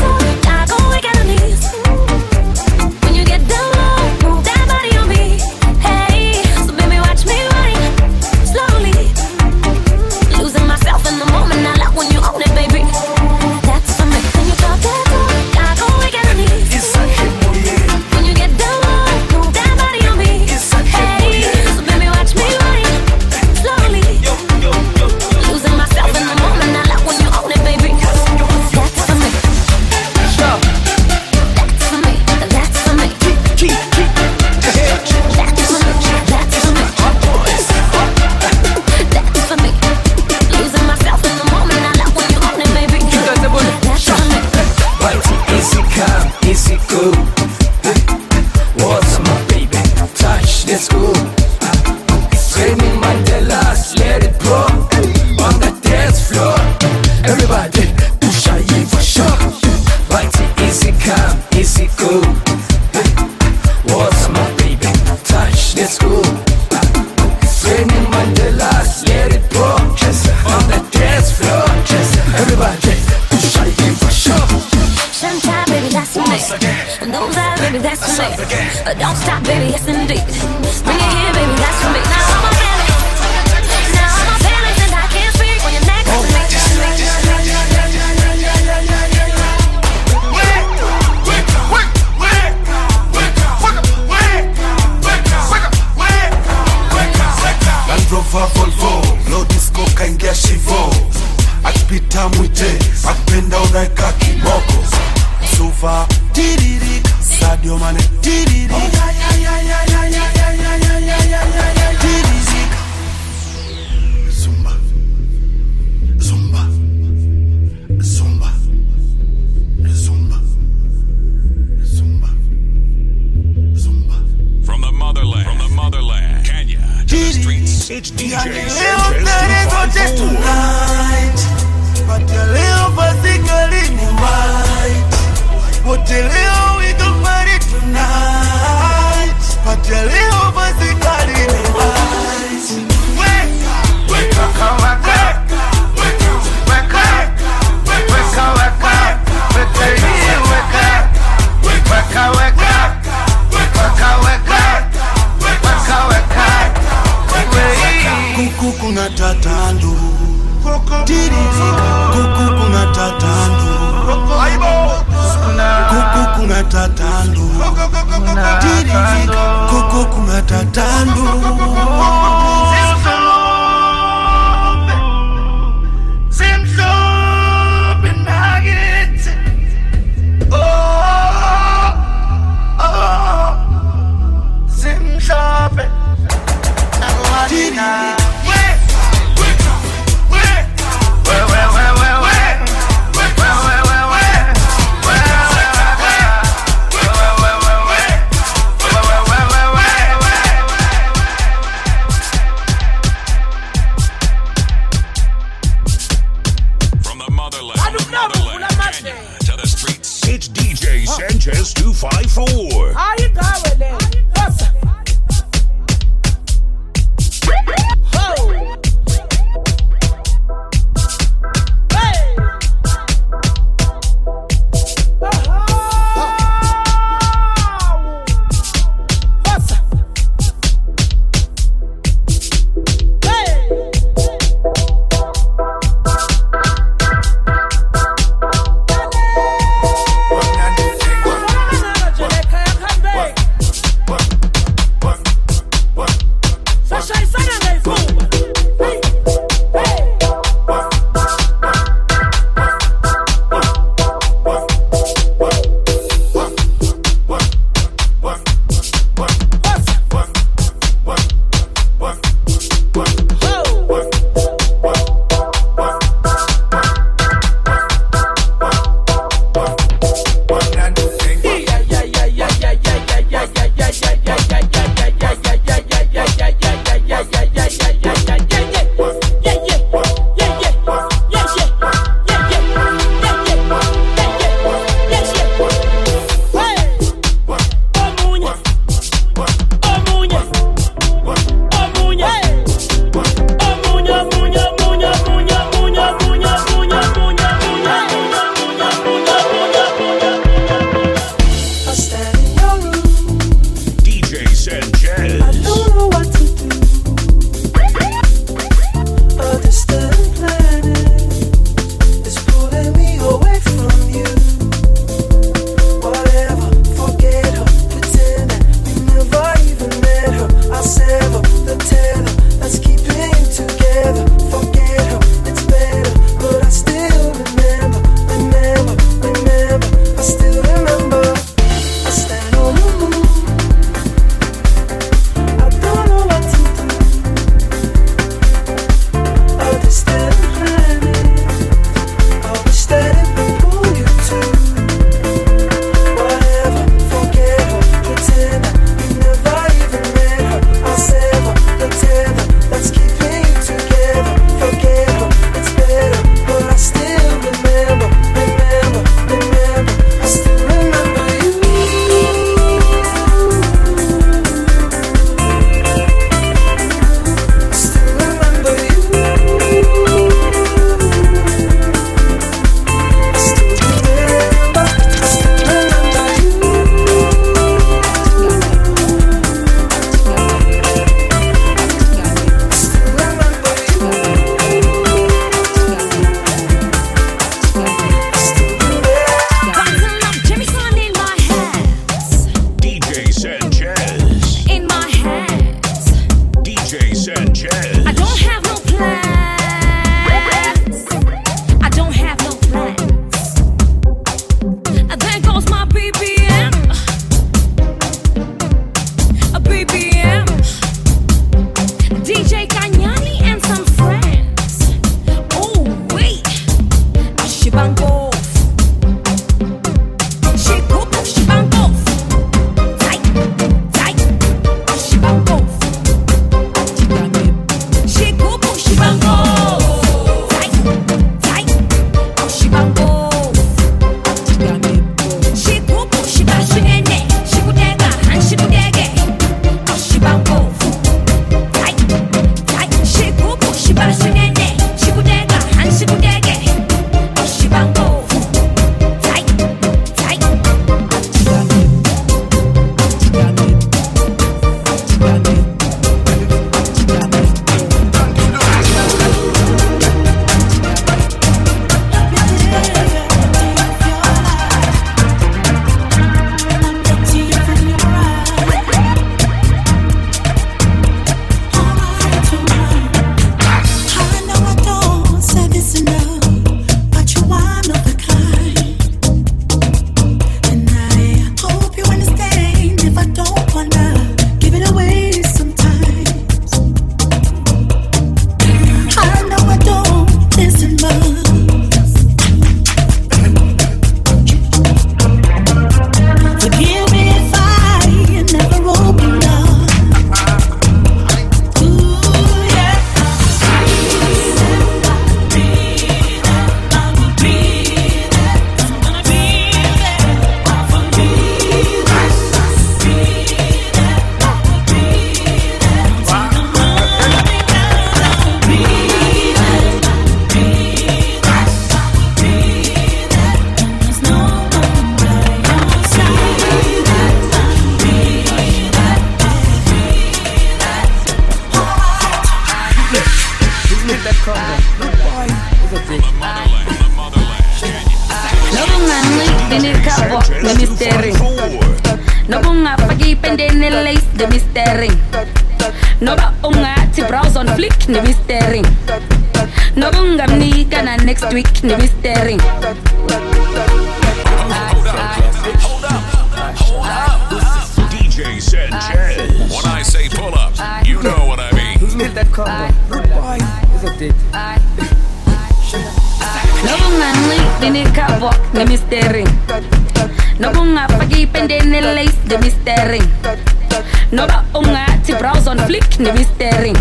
ungathi 574.74 575.34
brows 575.40 575.68
on 575.68 575.78
flick 575.88 576.20
nibe 576.20 576.44
staring 576.44 576.98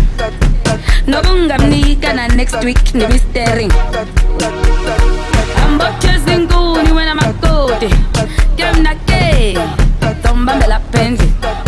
noba 1.07 1.31
ungamnika 1.33 2.13
na 2.13 2.27
next 2.27 2.63
week 2.63 2.93
nibe 2.93 3.19
staring 3.19 3.71
wena 6.97 7.15
makoti. 7.15 7.89
Kemna 8.57 8.95
ke 9.05 9.53
zombambela 10.23 10.79
phendle. 10.91 11.66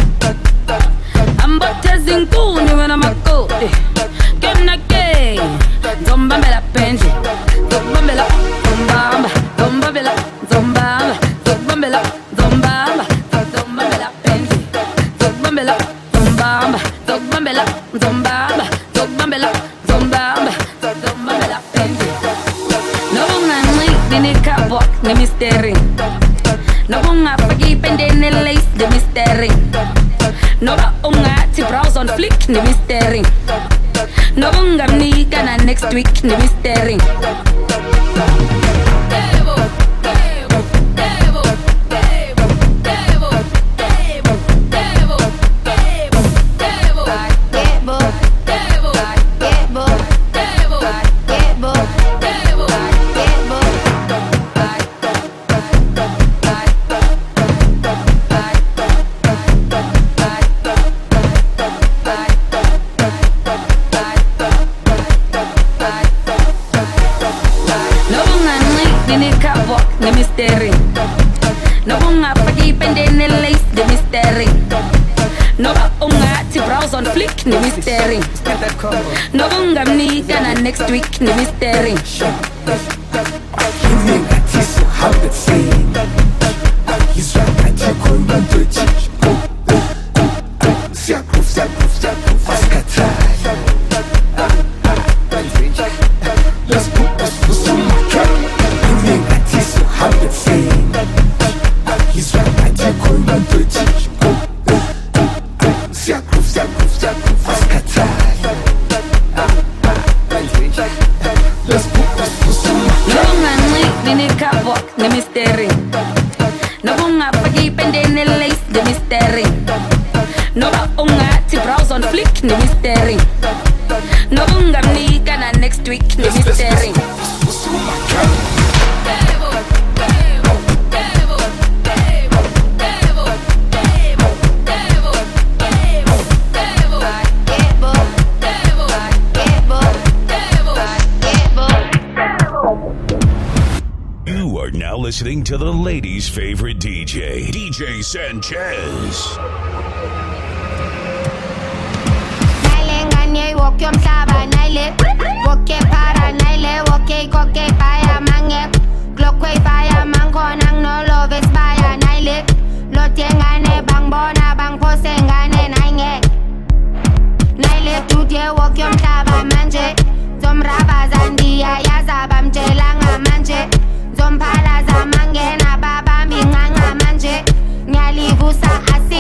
weak 35.93 36.23
in 36.23 36.29
the 36.29 36.37
wrist 36.37 36.63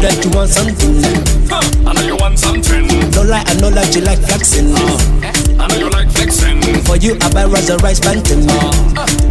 that 0.00 0.22
you 0.24 0.30
want 0.30 0.50
something. 0.50 1.02
I 1.86 1.92
know 1.92 2.02
you 2.02 2.16
want 2.16 2.38
something. 2.38 2.86
No 3.12 3.22
lie, 3.22 3.42
I 3.46 3.54
know 3.58 3.70
that 3.70 3.94
you 3.94 4.02
like 4.02 4.18
flexing. 4.22 4.70
I 5.58 5.66
know 5.66 5.78
you 5.78 5.90
like 5.90 6.10
flexing. 6.10 6.62
For 6.86 6.96
you, 6.96 7.18
I 7.20 7.30
buy 7.32 7.44
Rolls 7.44 7.70
Royce 7.82 7.98
Phantom. 7.98 8.46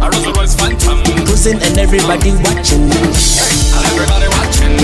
A 0.02 0.10
Rolls 0.12 0.28
Royce 0.36 0.54
Phantom. 0.56 1.00
Cruising 1.24 1.60
and 1.62 1.78
everybody 1.78 2.32
watching. 2.44 2.84
And 2.92 3.84
everybody 3.96 4.28
watching. 4.36 4.76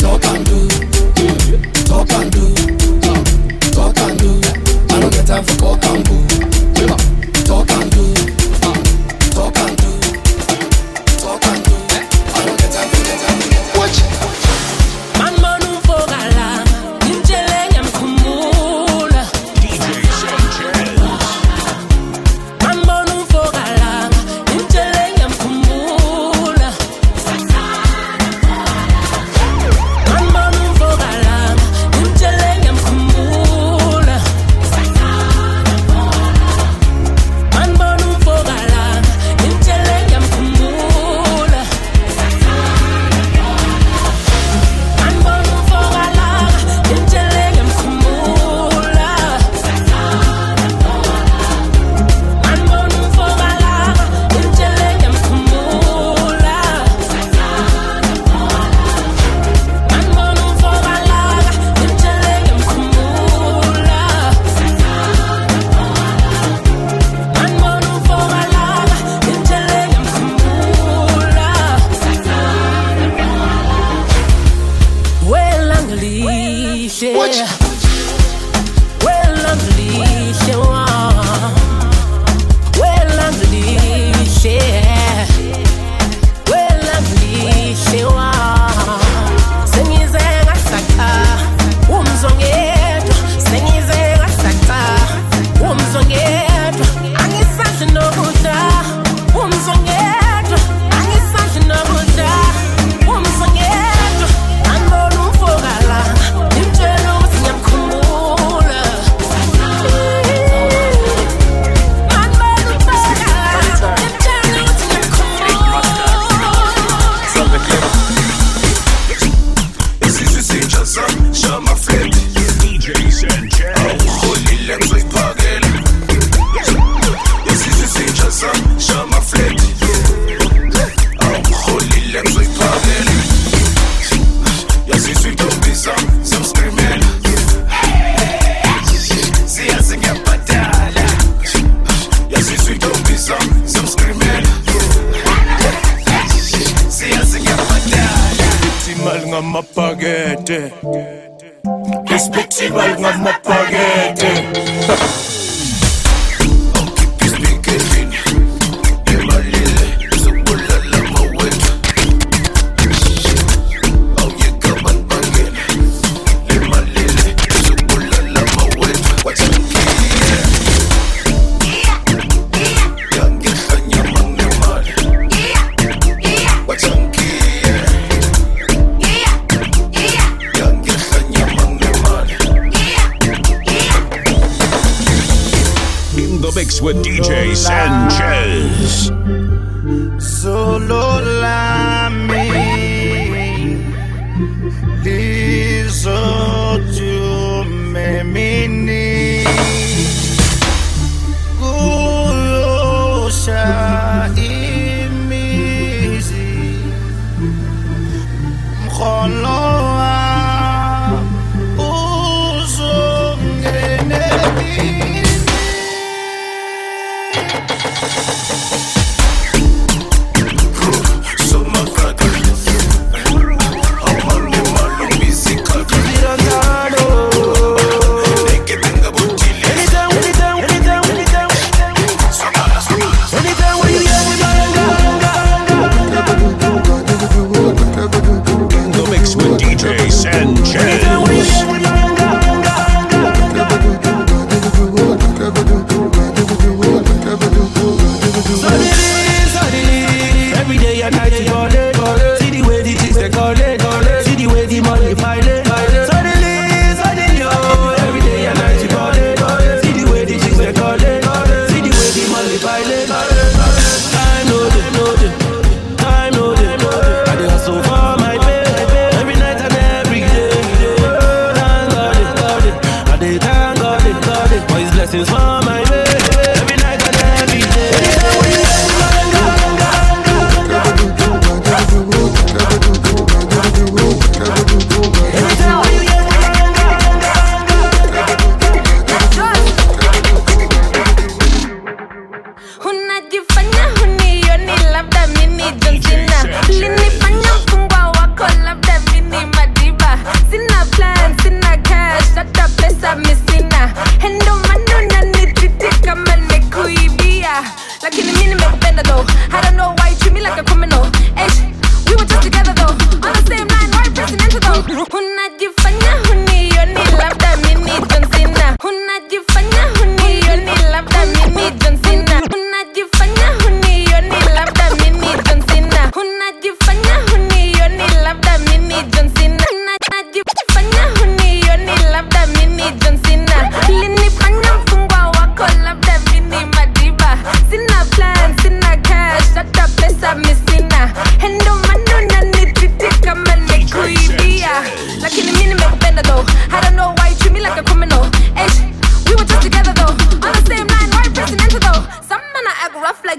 Talk 0.00 0.24
and 0.32 0.44
do 0.46 0.68
Talk 1.84 2.10
and 2.16 2.32
do 2.32 2.48
Talk 3.72 3.98
and 4.00 4.18
do 4.18 4.30
I 4.90 5.00
don't 5.00 5.12
get 5.12 5.26
time 5.26 5.44
for 5.44 5.56
talk 5.56 5.84
and 5.84 6.04
do 6.04 6.29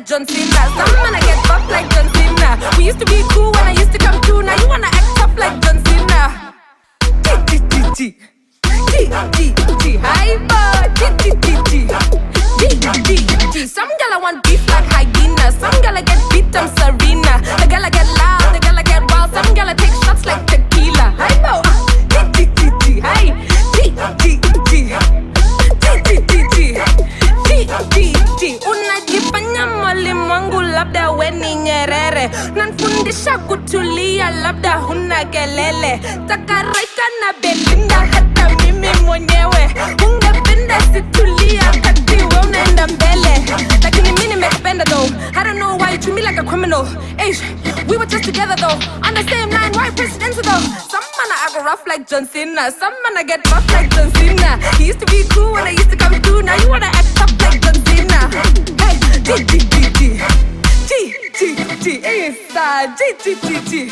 like 0.01 0.09
John 0.09 0.25
Cena. 0.25 0.61
Some 0.75 0.93
man 0.95 1.15
I 1.15 1.19
get 1.21 1.47
buff 1.47 1.69
like 1.69 1.89
John 1.93 2.07
Cena. 2.13 2.77
We 2.77 2.85
used 2.85 2.99
to 2.99 3.05
be 3.05 3.21
cool 3.29 3.51
when 3.51 3.65
I 3.67 3.71
used 3.71 3.91
to 3.91 3.97
come 3.99 4.19
through. 4.21 4.43
Now 4.43 4.55
you 4.55 4.67
wanna 4.67 4.87
act 4.87 5.17
tough 5.17 5.37
like 5.37 5.61
John 5.61 5.77
Cena. 5.85 6.53
G 7.23 7.29
G 7.47 7.81
G 7.95 7.99
G 7.99 8.15
G 8.91 9.09
G 9.35 9.53
G 9.81 9.97
hyper 10.01 10.89
G 10.97 11.01
G 11.21 11.25
G 11.41 11.71
G 13.05 13.15
G 13.51 13.67
Some 13.67 13.89
gal 13.99 14.13
I 14.13 14.19
want 14.21 14.43
beef 14.43 14.67
like 14.69 14.85
hyena. 14.85 15.51
Some 15.51 15.81
gal 15.81 15.97
I 15.97 16.01
get 16.01 16.19
beat 16.31 16.55
I'm 16.55 16.67
Serena. 16.77 17.33
The 17.59 17.67
gal 17.69 17.85
I 17.85 17.89
get 17.89 18.07
loud, 18.17 18.55
the 18.55 18.59
gal 18.59 18.77
I 18.77 18.83
get 18.83 19.03
wild. 19.11 19.31
Some 19.33 19.53
gal 19.53 19.69
I 19.69 19.73
take 19.73 19.93
shots 20.03 20.25
like 20.25 20.45
tequila. 20.47 21.13
Hyper 21.17 21.70
labda 30.81 31.11
we 31.11 31.29
ni 31.31 31.55
nyerere. 31.55 32.29
Nanfundisha 32.55 33.37
kutulia 33.37 34.29
labda 34.29 34.71
huna 34.73 35.25
kelele. 35.25 35.99
Takaraika 36.27 37.05
na 37.87 37.95
hata 37.95 38.49
mimi 38.65 38.87
mwenyewe. 39.05 39.69
Ungependa 40.05 40.81
situlia 40.93 41.63
kati 41.81 42.15
we 42.15 42.39
unaenda 42.47 42.87
mbele. 42.87 43.43
Lakini 43.83 44.27
nimekupenda 44.27 44.85
though. 44.85 45.09
I 45.35 45.43
don't 45.43 45.57
know 45.59 45.77
why 45.77 45.91
you 45.91 45.97
treat 45.99 46.15
me 46.15 46.21
like 46.21 46.39
a 46.39 46.43
criminal. 46.43 46.85
Eish, 47.17 47.41
we 47.87 47.97
were 47.97 48.07
just 48.07 48.23
together 48.25 48.55
though. 48.55 48.79
On 49.07 49.13
the 49.13 49.23
same 49.29 49.49
line 49.51 49.71
why 49.73 49.91
presidential 49.91 50.41
though? 50.43 50.65
Some 50.89 51.05
man 51.17 51.29
I 51.31 51.45
act 51.45 51.55
rough 51.65 51.85
like 51.87 52.07
John 52.07 52.25
Cena. 52.25 52.71
Some 52.71 52.93
man 53.03 53.17
I 53.17 53.23
get 53.23 53.45
rough 53.51 53.69
like 53.71 53.89
John 53.91 54.09
Cena. 54.15 54.57
He 54.77 54.85
used 54.87 54.99
to 54.99 55.05
be 55.05 55.23
cool 55.29 55.51
when 55.53 55.67
I 55.67 55.71
used 55.71 55.91
to 55.91 55.95
come 55.95 56.19
through. 56.23 56.41
Now 56.41 56.55
you 56.55 56.69
wanna 56.69 56.87
act 56.87 57.15
tough 57.15 57.33
like 57.41 57.61
John 57.61 57.75
Cena. 57.85 58.19
Hey 58.81 58.97
G 59.21 59.45
G 59.45 60.21
G 60.91 61.15
G 61.31 61.55
G 61.79 62.01
hey 62.01 62.35
star 62.49 62.87
G 62.97 63.15
G 63.23 63.35
G 63.35 63.47
G 63.63 63.87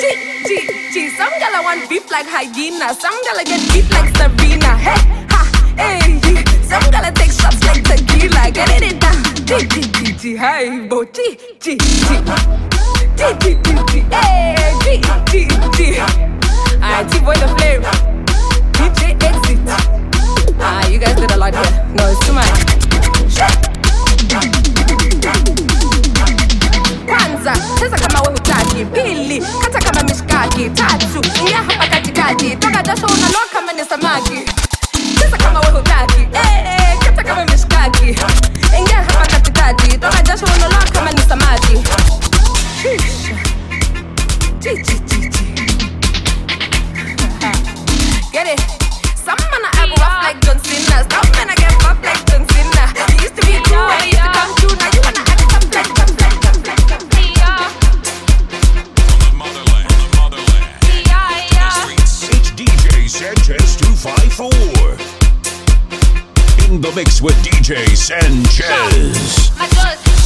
G 0.00 0.02
G 0.46 0.50
G 0.90 1.10
some 1.10 1.28
gal 1.38 1.52
I 1.52 1.60
want 1.62 1.86
beef 1.90 2.10
like 2.10 2.24
hyena 2.26 2.94
some 2.94 3.12
gal 3.24 3.36
I 3.36 3.44
get 3.44 3.60
beat 3.68 3.84
like 3.92 4.16
Serena 4.16 4.72
hey 4.80 4.96
ha 5.28 5.44
hey 5.76 6.16
some 6.64 6.90
gal 6.90 7.04
I 7.04 7.10
take 7.10 7.32
shots 7.32 7.60
like 7.66 7.84
tequila 7.84 8.50
get 8.50 8.80
it 8.80 8.98
down 8.98 9.22
G 9.44 9.60
G 9.68 9.82
G 9.92 10.12
G 10.16 10.36
hey 10.36 10.88
bo 10.88 11.04
G 11.04 11.36
G 11.60 11.76
G 11.76 11.84
G 12.00 12.24
G 13.20 13.22
G 13.36 13.76
G 13.92 14.00
hey 14.08 14.56
G 14.80 15.04
G 15.28 15.32
G 15.76 16.00
Alright, 16.80 17.12
T-Boy 17.12 17.36
the 17.44 17.48
flame 17.60 17.84
DJ 18.72 19.20
Exit 19.20 19.60
Ah, 20.58 20.88
you 20.88 20.98
guys 20.98 21.14
did 21.14 21.30
a 21.30 21.36
lot 21.36 21.52
here 21.52 21.94
No, 21.94 22.08
it's 22.08 22.24
too 22.26 22.32
much 22.32 22.72
kwanza 27.06 27.52
cheza 27.78 27.96
kama 27.98 28.20
we 28.20 28.28
hutaki 28.32 28.84
pili 28.84 29.42
kata 29.62 29.78
kama 29.90 30.02
mishkaki 30.02 30.70
tatu 30.70 31.22
ingia 31.40 31.56
hapa 31.56 31.86
katikati 31.88 32.56
toka 32.56 32.82
jasho 32.82 33.06
unaloa 33.06 33.46
kama 33.52 33.72
ni 33.72 33.84
samaki 33.88 34.38
cheza 35.20 35.36
kama 35.36 35.60
we 35.60 35.66
hutaki 35.70 36.20
eh, 36.32 36.98
kata 37.04 37.24
kama 37.24 37.44
mishkaki 37.44 38.06
ingia 38.78 38.96
hapa 38.96 39.26
katikati 39.26 39.98
toka 39.98 40.22
jasho 40.22 40.46
unaloa 40.56 40.84
kama 40.92 41.10
ni 41.12 41.20
samaki. 41.22 41.78
Get 48.32 48.46
it? 48.46 48.60
Someone 49.16 49.64
I 49.64 49.84
rough 50.00 50.22
like 50.24 50.40
John 50.40 50.58
Cena. 50.60 51.21
ZS254 63.22 64.98
in 66.66 66.80
the 66.82 66.90
mix 66.96 67.22
with 67.22 67.36
DJ 67.44 67.94
Sanchez. 67.96 69.50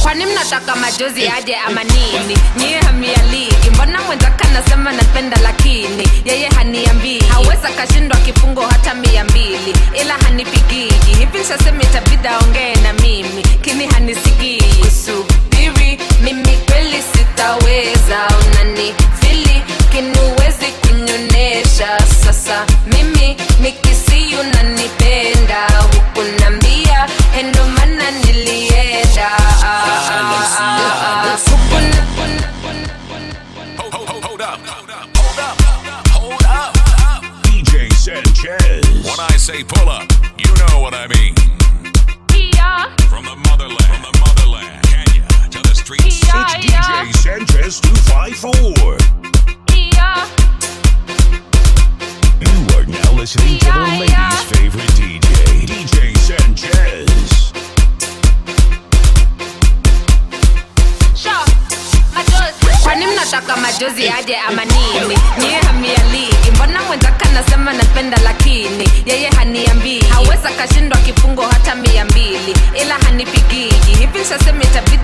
kwani 0.01 0.25
mnataka 0.25 0.75
majozi 0.75 1.27
aje 1.27 1.55
ama 1.55 1.83
nini? 1.83 2.37
Nyiye 2.57 2.79
hamialiki 2.79 3.69
mbona 3.73 4.01
mwenzaka 4.01 4.47
nasema 4.47 4.91
napenda 4.91 5.37
lakini? 5.43 6.07
Yeye 6.25 6.47
haniambii 6.49 7.19
haweza 7.19 7.69
kashindwa 7.69 8.17
kifungo 8.19 8.61
hata 8.61 8.93
mia 8.93 9.23
mbili. 9.23 9.73
Ila 10.01 10.13
hanipigiji 10.13 11.13
hivi 11.19 11.37
nshasema 11.39 11.83
itabidi 11.83 12.27
aongee 12.27 12.75
na 12.75 12.93
mimi 12.93 13.43
kini 13.61 13.87
hanisikii 13.87 14.61
kusubiri 14.81 15.99
mimi 16.23 16.57
kweli 16.65 17.03
sitaweza. 17.13 18.27
Unani 18.51 18.93
fili 19.21 19.61
kinu 19.91 20.36
kunyonesha 21.63 21.97
sasa. 22.23 22.65
Mimi 22.85 23.37
nikisiyu 23.61 24.43
nanipenda 24.43 25.67
hukunambia 25.93 27.07
endomana 27.39 28.11
nilienda. 28.11 29.31
Ah, 29.63 30.47
ah, 30.59 31.27
ah, 36.49 37.21
DJ 37.43 37.89
Sanchez. 37.93 38.85
When 39.05 39.19
I 39.19 39.37
say 39.37 39.63
pull 39.63 39.89
up, 39.89 40.03
you 40.37 40.53
know 40.55 40.79
what 40.81 40.93
I 40.93 41.07
mean. 41.07 41.35
From 43.09 43.25
the 43.25 43.35
motherland, 43.35 43.85
from 43.85 44.01
the 44.03 44.19
motherland, 44.19 44.81
Kenya 44.83 45.23
to 45.51 45.59
the 45.61 45.75
streets. 45.75 46.05
It's 46.05 46.23
DJ 46.27 47.13
Sanchez 47.17 47.79
254. 47.81 48.97
You 52.39 52.77
are 52.77 52.85
now 52.85 53.11
listening 53.13 53.59
to 53.59 53.65
the 53.65 53.97
ladies' 54.01 54.43
favorite 54.51 54.93
DJ, 54.97 55.65
DJ 55.65 56.17
Sanchez. 56.17 57.07
kwani 62.83 63.07
mnataka 63.07 63.57
majozi 63.57 64.09
aje 64.09 64.35
ama 64.37 64.65
nini? 64.65 65.17
Nyie 65.39 65.59
mbona 66.55 66.83
mwenzaka 66.83 67.29
nasema 67.29 67.73
napenda 67.73 68.17
lakini? 68.23 68.89
Yeye 69.05 69.29
haniambii. 69.29 70.01
Haweza 70.01 70.49
kashindwa 70.49 70.97
kifungo 70.99 71.41
hata 71.41 71.75
mia 71.75 72.05
mbili. 72.05 72.55
Ila 72.81 72.95
hanipigii. 73.05 73.73
Hivi 73.99 74.25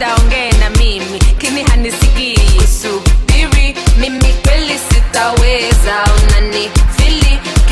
aongee 0.07 0.51
na 0.51 0.69
mimi. 0.69 1.19
Kini 1.37 1.63
hanisikii 1.63 2.39
kusubiri. 2.57 3.75
Mimi 3.97 4.33
kweli 4.43 4.79
sitaweza. 4.89 6.03
Unani 6.27 6.69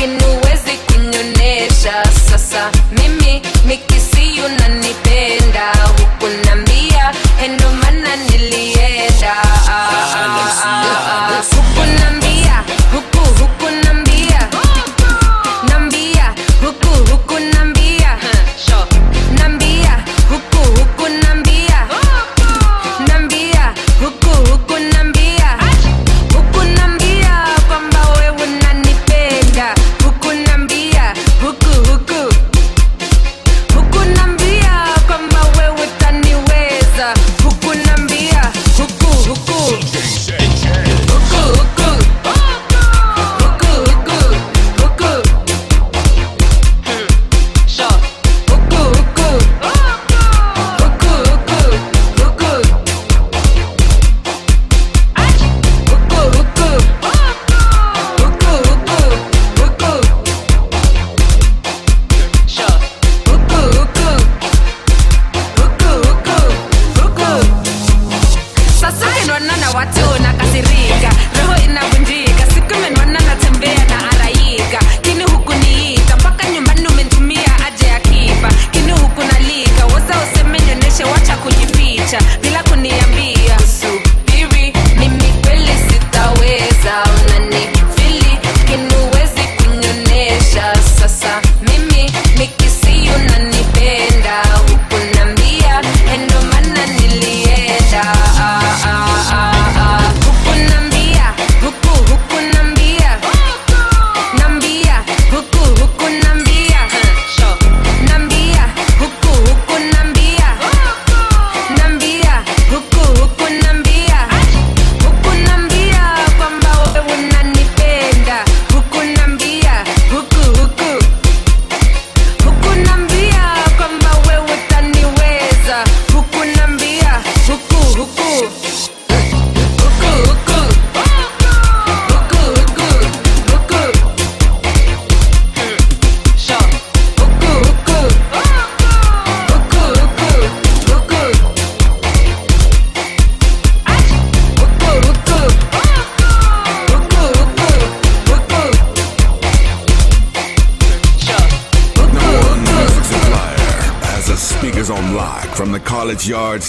fili 0.02 0.18
kinuwezi 0.18 0.72
kunyonesha 0.86 2.04
sasa 2.30 2.70
mimi 2.92 3.42
nikisiyu 3.66 4.48
nanipenda 4.48 5.72
hukunambia 5.98 7.12
endomana 7.44 8.16
nilienda. 8.16 9.34
Hukunambia 9.92 11.42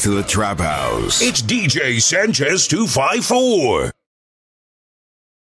to 0.01 0.09
the 0.09 0.23
trap 0.23 0.59
house. 0.59 1.21
It's 1.21 1.41
DJ 1.41 2.01
Sanchez 2.01 2.67
254. 2.67 3.92